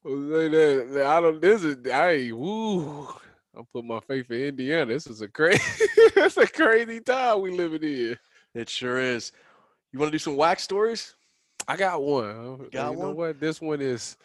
[0.04, 1.06] don't say that.
[1.06, 1.40] I don't.
[1.40, 1.76] This is.
[1.90, 2.30] I.
[2.32, 3.08] Woo.
[3.56, 4.92] I'm putting my faith in Indiana.
[4.92, 5.60] This is a crazy.
[6.16, 8.16] it's a crazy time we living in.
[8.54, 9.32] It sure is.
[9.92, 11.14] You want to do some WHAC stories?
[11.66, 12.68] I got one.
[12.70, 13.40] got you know what?
[13.40, 14.16] This one is.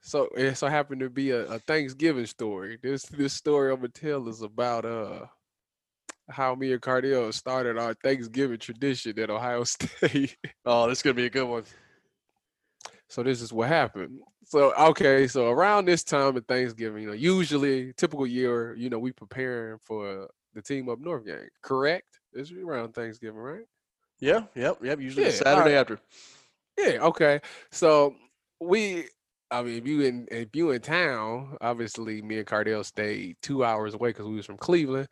[0.00, 2.78] So it so happened to be a, a Thanksgiving story.
[2.82, 5.26] This this story I'm gonna tell is about uh
[6.30, 10.36] how me and Cardale started our Thanksgiving tradition at Ohio State.
[10.64, 11.64] Oh, this is gonna be a good one.
[13.08, 14.20] So this is what happened.
[14.44, 18.98] So okay, so around this time of Thanksgiving, you know, usually typical year, you know,
[18.98, 21.48] we preparing for the team up north game.
[21.62, 22.06] Correct?
[22.32, 23.64] It's around Thanksgiving, right?
[24.20, 25.00] Yeah, yep, yep.
[25.00, 25.74] Usually Yeah, Saturday alright.
[25.74, 26.00] after.
[26.78, 26.98] Yeah.
[27.02, 27.40] Okay.
[27.70, 28.14] So
[28.60, 29.04] we,
[29.50, 33.64] I mean, if you in if you in town, obviously me and Cardale stayed two
[33.64, 35.08] hours away because we was from Cleveland,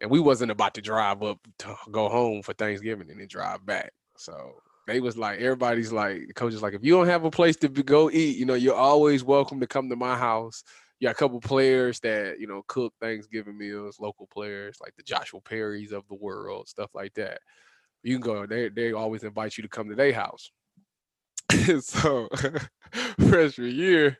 [0.00, 3.64] and we wasn't about to drive up to go home for Thanksgiving and then drive
[3.64, 3.92] back.
[4.16, 4.54] So
[4.86, 7.56] they was like, everybody's like, the coach is like, if you don't have a place
[7.56, 10.64] to go eat, you know, you're always welcome to come to my house.
[10.98, 15.02] You got a couple players that you know cook Thanksgiving meals, local players like the
[15.02, 17.40] Joshua Perrys of the world, stuff like that.
[18.04, 18.46] You can go.
[18.46, 20.52] They they always invite you to come to their house.
[21.80, 22.28] so
[23.28, 24.16] freshman year,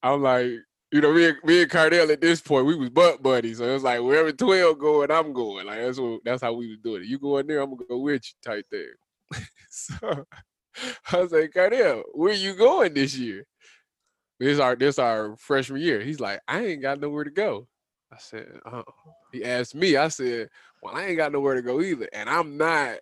[0.00, 0.52] I'm like,
[0.92, 3.58] you know, me me and Cardale at this point, we was butt buddies.
[3.58, 5.66] So it was like wherever 12 going, I'm going.
[5.66, 7.08] Like that's what that's how we was doing it.
[7.08, 8.92] You going there, I'm gonna go with you type thing.
[9.70, 10.26] so
[11.12, 13.46] I was like, Cardale, where you going this year?
[14.38, 16.00] This our this our freshman year.
[16.00, 17.66] He's like, I ain't got nowhere to go.
[18.12, 18.84] I said, oh.
[19.32, 20.50] He asked me, I said,
[20.82, 22.08] Well, I ain't got nowhere to go either.
[22.12, 22.98] And I'm not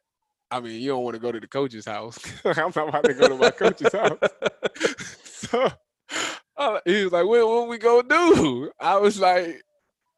[0.51, 2.19] I mean, you don't want to go to the coach's house.
[2.45, 4.19] I'm not about to go to my coach's house.
[5.25, 5.71] so
[6.61, 9.63] uh, he was like, "What, what we gonna do?" I was like,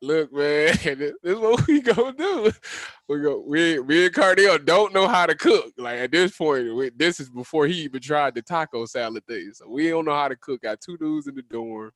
[0.03, 2.53] "Look, man, this is what we gonna do.
[3.09, 5.73] We go, we, me and Cardale don't know how to cook.
[5.79, 9.53] Like at this point, we, this is before he even tried the taco salad thing.
[9.55, 10.63] So we don't know how to cook.
[10.63, 11.93] Got two dudes in the dorm.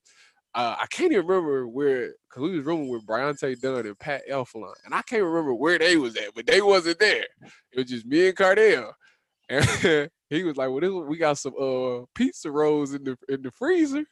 [0.54, 4.22] Uh, I can't even remember where, cause we was rooming with Bri'onte Dunn and Pat
[4.30, 7.26] Elflein, and I can't remember where they was at, but they wasn't there.
[7.72, 8.92] It was just me and Cardale,
[9.50, 13.42] and he was like, "Well, this, we got some uh pizza rolls in the in
[13.42, 14.04] the freezer."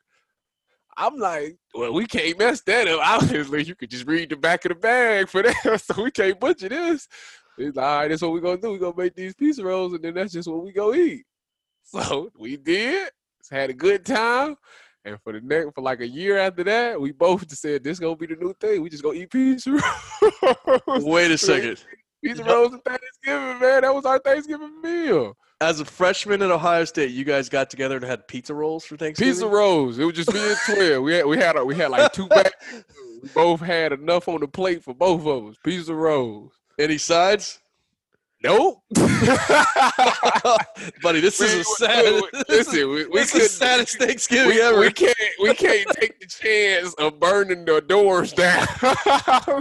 [0.96, 3.00] I'm like, "Well, we can't mess that up.
[3.22, 6.38] Obviously, you could just read the back of the bag for that, so we can't
[6.38, 7.08] butcher this."
[7.56, 8.72] He's like, "All right, that's what we're gonna do.
[8.72, 11.24] We're gonna make these pizza rolls, and then that's just what we go eat."
[11.86, 13.10] So we did.
[13.50, 14.56] Had a good time.
[15.04, 17.98] And for the next, for like a year after that, we both just said this
[17.98, 18.80] gonna be the new thing.
[18.80, 21.04] We just gonna eat pizza rolls.
[21.04, 21.84] Wait a second.
[22.24, 23.82] Pizza rolls at Thanksgiving, man.
[23.82, 25.36] That was our Thanksgiving meal.
[25.60, 28.96] As a freshman at Ohio State, you guys got together and had pizza rolls for
[28.96, 29.32] Thanksgiving.
[29.32, 29.98] Pizza rolls.
[29.98, 31.02] It was just me and Twelve.
[31.04, 32.50] We had we had a, we had like two bags.
[33.22, 35.56] We both had enough on the plate for both of us.
[35.64, 36.52] Pizza rolls.
[36.78, 37.58] Any sides?
[38.42, 38.82] Nope.
[41.02, 42.04] Buddy, this is a sad.
[42.04, 44.80] we- this listen, is, we this is the saddest Thanksgiving we, ever.
[44.80, 48.66] we can't we can't take the chance of burning the doors down.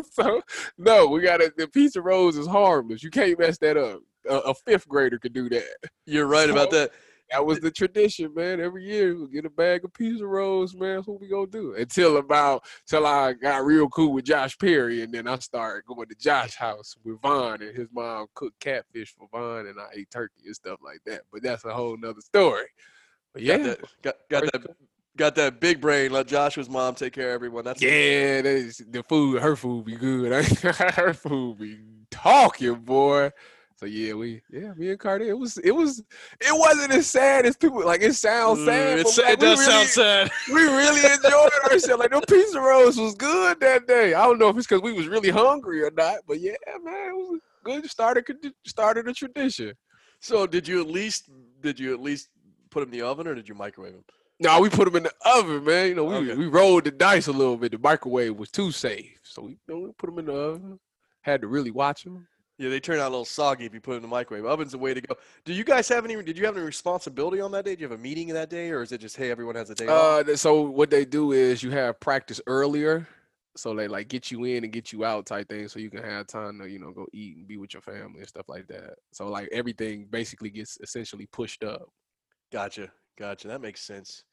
[0.11, 0.41] so
[0.77, 3.01] no, we got to The pizza rolls is harmless.
[3.01, 4.01] You can't mess that up.
[4.29, 5.75] A, a fifth grader could do that.
[6.05, 6.91] You're right about that.
[7.31, 8.59] That was the tradition, man.
[8.59, 10.97] Every year we get a bag of pizza rolls, man.
[10.97, 11.73] That's what we gonna do.
[11.73, 16.07] Until about till I got real cool with Josh Perry, and then I started going
[16.09, 20.11] to Josh's house with Vaughn, and his mom cooked catfish for Vaughn, and I ate
[20.11, 21.21] turkey and stuff like that.
[21.31, 22.67] But that's a whole nother story.
[23.33, 24.75] But yeah, Got that, got, got that,
[25.17, 26.11] got that big brain.
[26.11, 27.65] Let Joshua's mom take care of everyone.
[27.65, 30.45] That's Yeah, that is, the food, her food be good.
[30.63, 31.79] her food be
[32.11, 33.31] talking, boy.
[33.83, 36.01] So yeah, we yeah, me and Cardi, it was it was
[36.39, 38.99] it wasn't as sad as people like it sounds sad.
[38.99, 40.31] Mm, but like, it does really, sound sad.
[40.47, 41.99] We really enjoyed ourselves.
[41.99, 44.13] Like the pizza rolls was good that day.
[44.13, 47.09] I don't know if it's because we was really hungry or not, but yeah, man,
[47.09, 48.25] it was good started
[48.65, 49.73] started a tradition.
[50.21, 51.29] So did you at least
[51.59, 52.29] did you at least
[52.69, 54.05] put them in the oven or did you microwave them?
[54.39, 55.89] No, we put them in the oven, man.
[55.89, 56.35] You know, we Okay.
[56.35, 57.73] we rolled the dice a little bit.
[57.73, 60.79] The microwave was too safe, so we, you know, we put them in the oven.
[61.19, 62.27] Had to really watch them.
[62.59, 64.45] Yeah, they turn out a little soggy if you put them in the microwave.
[64.45, 65.15] Oven's the way to go.
[65.43, 66.21] Do you guys have any?
[66.21, 67.75] Did you have any responsibility on that day?
[67.75, 69.75] Do you have a meeting that day, or is it just hey, everyone has a
[69.75, 70.19] day off?
[70.19, 73.07] Uh, th- so what they do is you have practice earlier,
[73.55, 76.03] so they like get you in and get you out type thing, so you can
[76.03, 78.67] have time to you know go eat and be with your family and stuff like
[78.67, 78.95] that.
[79.13, 81.89] So like everything basically gets essentially pushed up.
[82.51, 83.47] Gotcha, gotcha.
[83.47, 84.25] That makes sense.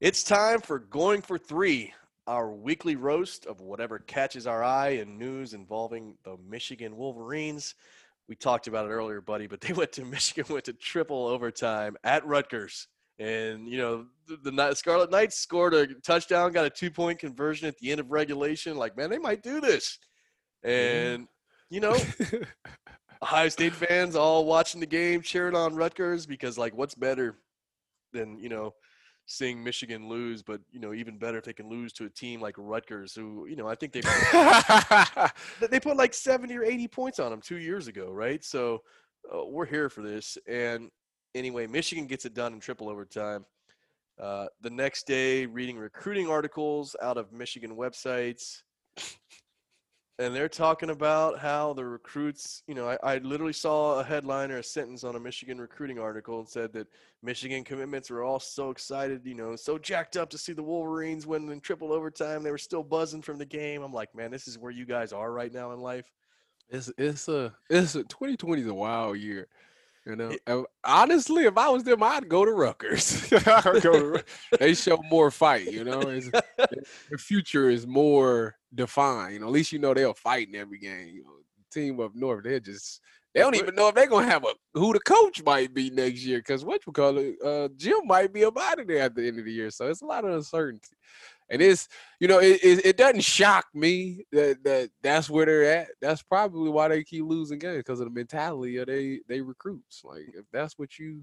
[0.00, 1.92] It's time for going for three,
[2.28, 7.74] our weekly roast of whatever catches our eye in news involving the Michigan Wolverines.
[8.28, 11.96] We talked about it earlier, buddy, but they went to Michigan went to triple overtime
[12.04, 12.86] at Rutgers,
[13.18, 17.66] and you know the, the Scarlet Knights scored a touchdown, got a two point conversion
[17.66, 18.76] at the end of regulation.
[18.76, 19.98] Like, man, they might do this,
[20.64, 21.16] mm-hmm.
[21.16, 21.28] and
[21.70, 21.96] you know.
[23.20, 27.36] Ohio State fans all watching the game, cheering on Rutgers because, like, what's better
[28.12, 28.74] than you know
[29.28, 30.42] seeing Michigan lose?
[30.42, 33.46] But you know, even better if they can lose to a team like Rutgers, who
[33.46, 34.00] you know I think they
[35.60, 38.44] th- they put like seventy or eighty points on them two years ago, right?
[38.44, 38.82] So
[39.32, 40.36] uh, we're here for this.
[40.48, 40.90] And
[41.34, 43.44] anyway, Michigan gets it done in triple overtime.
[44.20, 48.62] Uh, the next day, reading recruiting articles out of Michigan websites.
[50.20, 54.50] And they're talking about how the recruits, you know, I, I literally saw a headline
[54.50, 56.88] or a sentence on a Michigan recruiting article and said that
[57.22, 61.24] Michigan commitments were all so excited, you know, so jacked up to see the Wolverines
[61.24, 62.42] win in triple overtime.
[62.42, 63.82] They were still buzzing from the game.
[63.82, 66.10] I'm like, man, this is where you guys are right now in life.
[66.68, 69.46] It's it's a it's a 2020 is a wild year.
[70.08, 73.28] You know, It- honestly, if I was them, I'd go to Rutgers.
[73.30, 74.24] Go to,
[74.58, 75.70] they show more fight.
[75.70, 76.30] You know, it's,
[77.10, 79.34] the future is more defined.
[79.34, 81.08] You know, at least you know they'll fight in every game.
[81.14, 81.30] You know,
[81.70, 83.02] team up north, they're just
[83.34, 86.24] they don't even know if they're gonna have a who the coach might be next
[86.24, 86.38] year.
[86.38, 89.28] Because what you call it, uh, Jim might be up out of there at the
[89.28, 89.70] end of the year.
[89.70, 90.96] So it's a lot of uncertainty.
[91.50, 91.88] And it's
[92.20, 95.88] you know it, it, it doesn't shock me that, that that's where they're at.
[96.00, 100.02] That's probably why they keep losing games because of the mentality of they they recruits.
[100.04, 101.22] Like if that's what you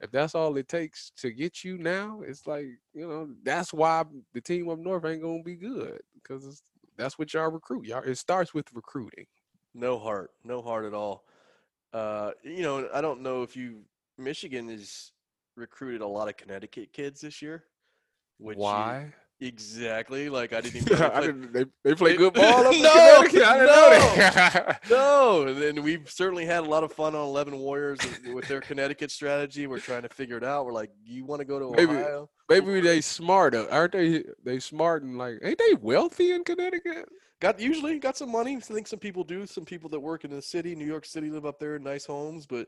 [0.00, 4.04] if that's all it takes to get you now, it's like you know that's why
[4.32, 6.62] the team up north ain't gonna be good because
[6.96, 7.86] that's what y'all recruit.
[7.86, 9.26] Y'all it starts with recruiting.
[9.74, 11.24] No heart, no heart at all.
[11.92, 13.82] Uh, you know, I don't know if you
[14.18, 15.12] Michigan has
[15.56, 17.64] recruited a lot of Connecticut kids this year.
[18.38, 19.14] Which you- why?
[19.40, 20.28] Exactly?
[20.28, 21.02] Like I didn't even.
[21.12, 24.96] I didn't, they, they play good ball up in No, I didn't know.
[24.96, 28.48] No, and then we've certainly had a lot of fun on Eleven Warriors with- with
[28.48, 29.66] their Connecticut strategy.
[29.66, 30.66] We're trying to figure it out.
[30.66, 32.30] We're like, you want to go to Maybe- Ohio?
[32.48, 34.24] Maybe they smart, uh, aren't they?
[34.42, 37.06] They smart and like, ain't they wealthy in Connecticut?
[37.40, 38.56] Got usually got some money.
[38.56, 39.46] I think some people do.
[39.46, 42.06] Some people that work in the city, New York City, live up there in nice
[42.06, 42.46] homes.
[42.46, 42.66] But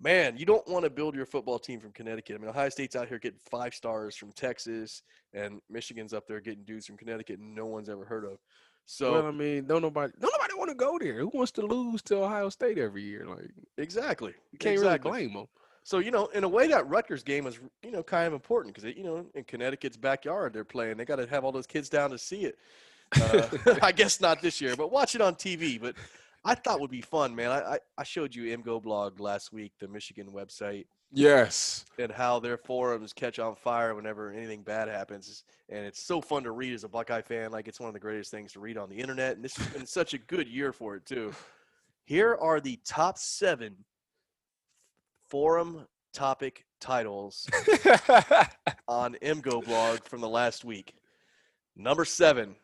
[0.00, 2.36] man, you don't want to build your football team from Connecticut.
[2.36, 5.02] I mean, Ohio State's out here getting five stars from Texas,
[5.34, 8.38] and Michigan's up there getting dudes from Connecticut no one's ever heard of.
[8.86, 11.20] So well, I mean, don't nobody, don't nobody want to go there.
[11.20, 13.26] Who wants to lose to Ohio State every year?
[13.28, 15.10] Like, exactly, you can't exactly.
[15.10, 15.48] really blame them.
[15.82, 18.74] So you know, in a way, that Rutgers game was you know kind of important
[18.74, 20.96] because you know in Connecticut's backyard they're playing.
[20.96, 22.58] They got to have all those kids down to see it.
[23.20, 25.80] Uh, I guess not this year, but watch it on TV.
[25.80, 25.94] But
[26.48, 27.50] I thought would be fun, man.
[27.50, 31.84] I, I I showed you MGoBlog last week, the Michigan website, Yes.
[31.98, 35.44] and how their forums catch on fire whenever anything bad happens.
[35.68, 37.50] And it's so fun to read as a Buckeye fan.
[37.50, 39.36] Like it's one of the greatest things to read on the internet.
[39.36, 41.32] And this has been such a good year for it too.
[42.04, 43.76] Here are the top seven
[45.28, 47.46] forum topic titles
[48.88, 50.94] on MGoBlog from the last week.
[51.76, 52.56] Number seven,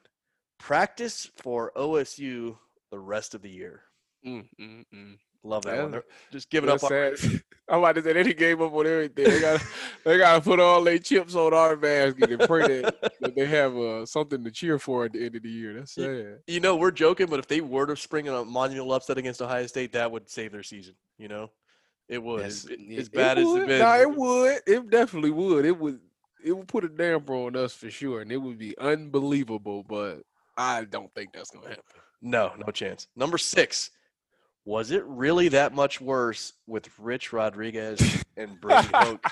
[0.59, 2.57] practice for OSU
[2.95, 3.83] the rest of the year.
[4.25, 5.19] Mm, mm, mm.
[5.43, 5.85] Love that one.
[5.87, 5.91] Yeah.
[5.91, 7.43] They're just giving up That's on sad.
[7.69, 9.25] I'm about to say they gave up on everything.
[9.25, 9.63] They got
[10.05, 13.45] they got to put all their chips on our basket and pray that, that they
[13.47, 15.75] have uh, something to cheer for at the end of the year.
[15.75, 16.39] That's sad.
[16.47, 19.67] You know, we're joking, but if they were to spring a monumental upset against Ohio
[19.67, 20.95] State, that would save their season.
[21.19, 21.51] You know,
[22.09, 22.43] it would.
[22.43, 23.63] Yes, as, it- as it bad as would.
[23.63, 23.79] it been.
[23.81, 24.61] Nah, it would.
[24.67, 25.65] It definitely would.
[25.67, 25.99] It would.
[26.45, 29.83] It would put a damper on us for sure, and it would be unbelievable.
[29.83, 30.23] But
[30.57, 31.83] I don't think that's gonna happen.
[32.25, 33.07] No, no chance.
[33.15, 33.91] Number six.
[34.67, 39.27] Was it really that much worse with Rich Rodriguez and Brady Hoke?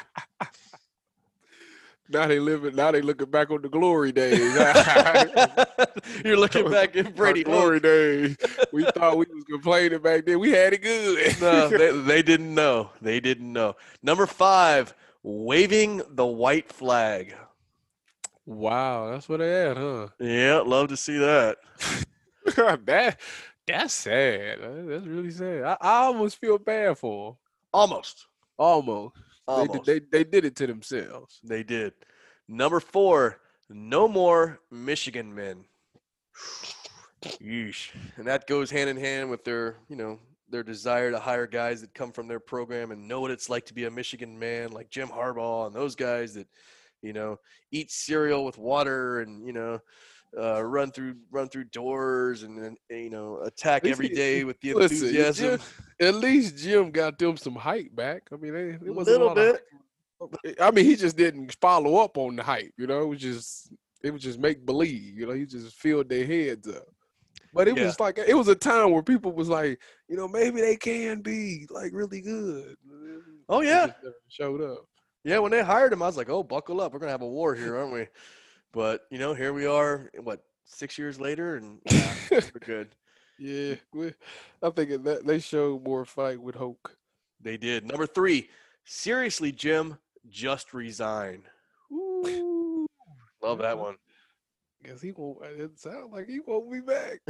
[2.11, 2.77] Now they living.
[2.77, 4.39] Now they looking back on the glory days.
[6.25, 8.37] You're looking back at Brady glory days.
[8.75, 10.39] We thought we was complaining back then.
[10.39, 11.41] We had it good.
[11.41, 12.91] no, they, they didn't know.
[13.01, 13.77] They didn't know.
[14.03, 17.35] Number five, waving the white flag.
[18.45, 20.09] wow, that's what they had, huh?
[20.21, 21.57] Yeah, love to see that.
[22.57, 23.21] that
[23.67, 24.59] that's sad.
[24.61, 25.65] That's really sad.
[25.65, 27.37] I, I almost feel bad for them.
[27.73, 28.27] Almost.
[28.59, 29.15] Almost.
[29.47, 29.85] They, Almost.
[29.85, 31.41] did, they they did it to themselves.
[31.43, 31.95] They did.
[32.49, 33.41] Number four,
[33.71, 35.65] no more Michigan men.
[37.23, 37.91] Yeesh.
[38.17, 40.19] And that goes hand in hand with their, you know,
[40.49, 43.65] their desire to hire guys that come from their program and know what it's like
[43.67, 46.47] to be a Michigan man, like Jim Harbaugh and those guys that,
[47.01, 47.39] you know,
[47.71, 49.81] eat cereal with water and, you know,
[50.39, 54.75] uh, run through run through doors and, then you know attack every day with the
[54.75, 55.51] Listen, enthusiasm.
[55.51, 58.29] Jim- at least Jim got them some hype back.
[58.33, 59.61] I mean, it was a little of bit.
[60.21, 60.57] hype.
[60.61, 62.73] I mean, he just didn't follow up on the hype.
[62.79, 63.73] You know, it was just
[64.03, 65.19] it was just make believe.
[65.19, 66.85] You know, he just filled their heads up.
[67.55, 67.85] But it Yeah.
[67.85, 69.79] was like it was a time where people was like,
[70.09, 72.77] you know, maybe they can be like really good.
[73.49, 73.93] Oh, yeah.
[74.29, 74.87] showed up.
[75.25, 77.29] Yeah, when they hired him, I was like, "Oh, buckle up, we're gonna have a
[77.29, 78.09] war here, aren't we?"
[78.73, 80.11] But you know, here we are.
[80.17, 82.89] Eh, what six years later, and yeah, we're good.
[83.39, 84.13] Yeah, we,
[84.63, 86.97] I think it- that they showed more fight with Hoke.
[87.41, 87.85] They did.
[87.87, 88.49] Number three,
[88.85, 89.99] seriously, Jim,
[90.29, 91.43] just resign.
[91.93, 92.87] Ooh,
[93.43, 93.97] Love that one.
[94.85, 95.39] guess he won't.
[95.43, 97.21] Uh, it sounds like he won't be back.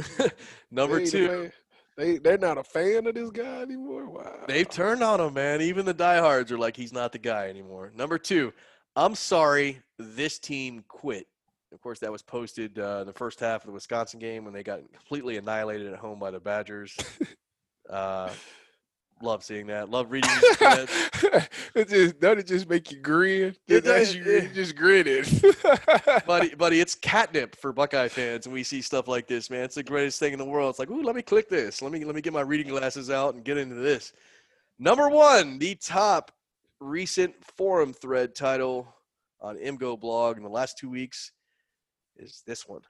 [0.71, 1.51] Number They two,
[1.97, 4.07] they they're not a fan of this guy anymore.
[4.09, 5.61] Wow, they've turned on him, man.
[5.61, 7.91] Even the diehards are like, he's not the guy anymore.
[7.95, 8.53] Number two,
[8.95, 11.25] I'm sorry, this team quit.
[11.73, 14.53] Of course, that was posted uh, in the first half of the Wisconsin game when
[14.53, 16.95] they got completely annihilated at home by the Badgers.
[17.89, 18.29] uh,
[19.23, 19.89] love seeing that.
[19.89, 20.29] Love reading
[21.75, 23.55] it just doesn't it just make you grin.
[23.67, 25.23] It does, you, you just grinning.
[26.27, 29.63] buddy, buddy, it's catnip for Buckeye fans, and we see stuff like this, man.
[29.63, 30.69] It's the greatest thing in the world.
[30.69, 31.81] It's like, ooh, let me click this.
[31.81, 34.13] Let me let me get my reading glasses out and get into this.
[34.77, 36.31] Number one, the top
[36.79, 38.93] recent forum thread title
[39.41, 41.31] on MGoBlog in the last two weeks
[42.17, 42.81] is this one: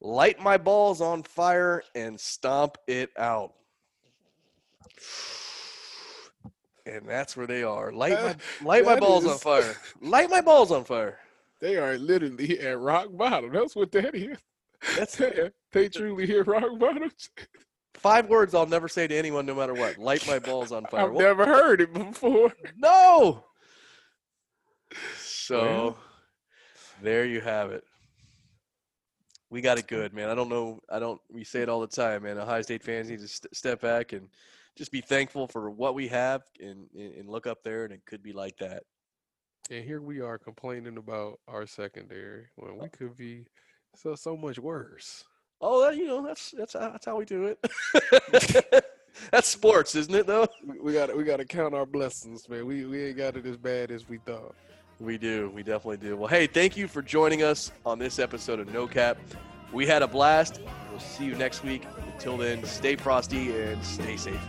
[0.00, 3.52] "Light my balls on fire and stomp it out."
[6.86, 7.92] And that's where they are.
[7.92, 9.76] Light my light my balls on fire.
[10.00, 11.18] Light my balls on fire.
[11.60, 13.52] they are literally at rock bottom.
[13.52, 14.38] That's what that is.
[14.96, 17.10] That's they, they truly hit rock bottom.
[17.94, 19.98] Five words I'll never say to anyone, no matter what.
[19.98, 21.06] Light my balls on fire.
[21.06, 22.52] I've What- never heard it before.
[22.76, 23.44] No.
[25.18, 25.98] So Well.
[27.02, 27.84] there you have it.
[29.50, 30.28] We got it good, man.
[30.28, 30.80] I don't know.
[30.90, 31.20] I don't.
[31.30, 32.38] We say it all the time, man.
[32.38, 34.28] Ohio State fans need to st- step back and
[34.76, 38.22] just be thankful for what we have, and, and look up there, and it could
[38.22, 38.82] be like that.
[39.70, 42.90] And here we are complaining about our secondary when we oh.
[42.90, 43.46] could be
[43.94, 45.24] so so much worse.
[45.60, 47.58] Oh, that, you know, that's that's how- that's how we do it.
[49.32, 50.26] that's sports, isn't it?
[50.26, 50.46] Though.
[50.64, 52.66] We- We got we got to count our blessings, man.
[52.66, 54.54] We we ain't got it as bad as we thought.
[55.00, 55.50] We do.
[55.54, 56.16] We definitely do.
[56.16, 59.18] Well, hey, thank you for joining us on this episode of No Cap.
[59.72, 60.60] We had a blast.
[60.90, 61.84] We'll see you next week.
[62.14, 64.40] Until then, stay frosty and stay safe.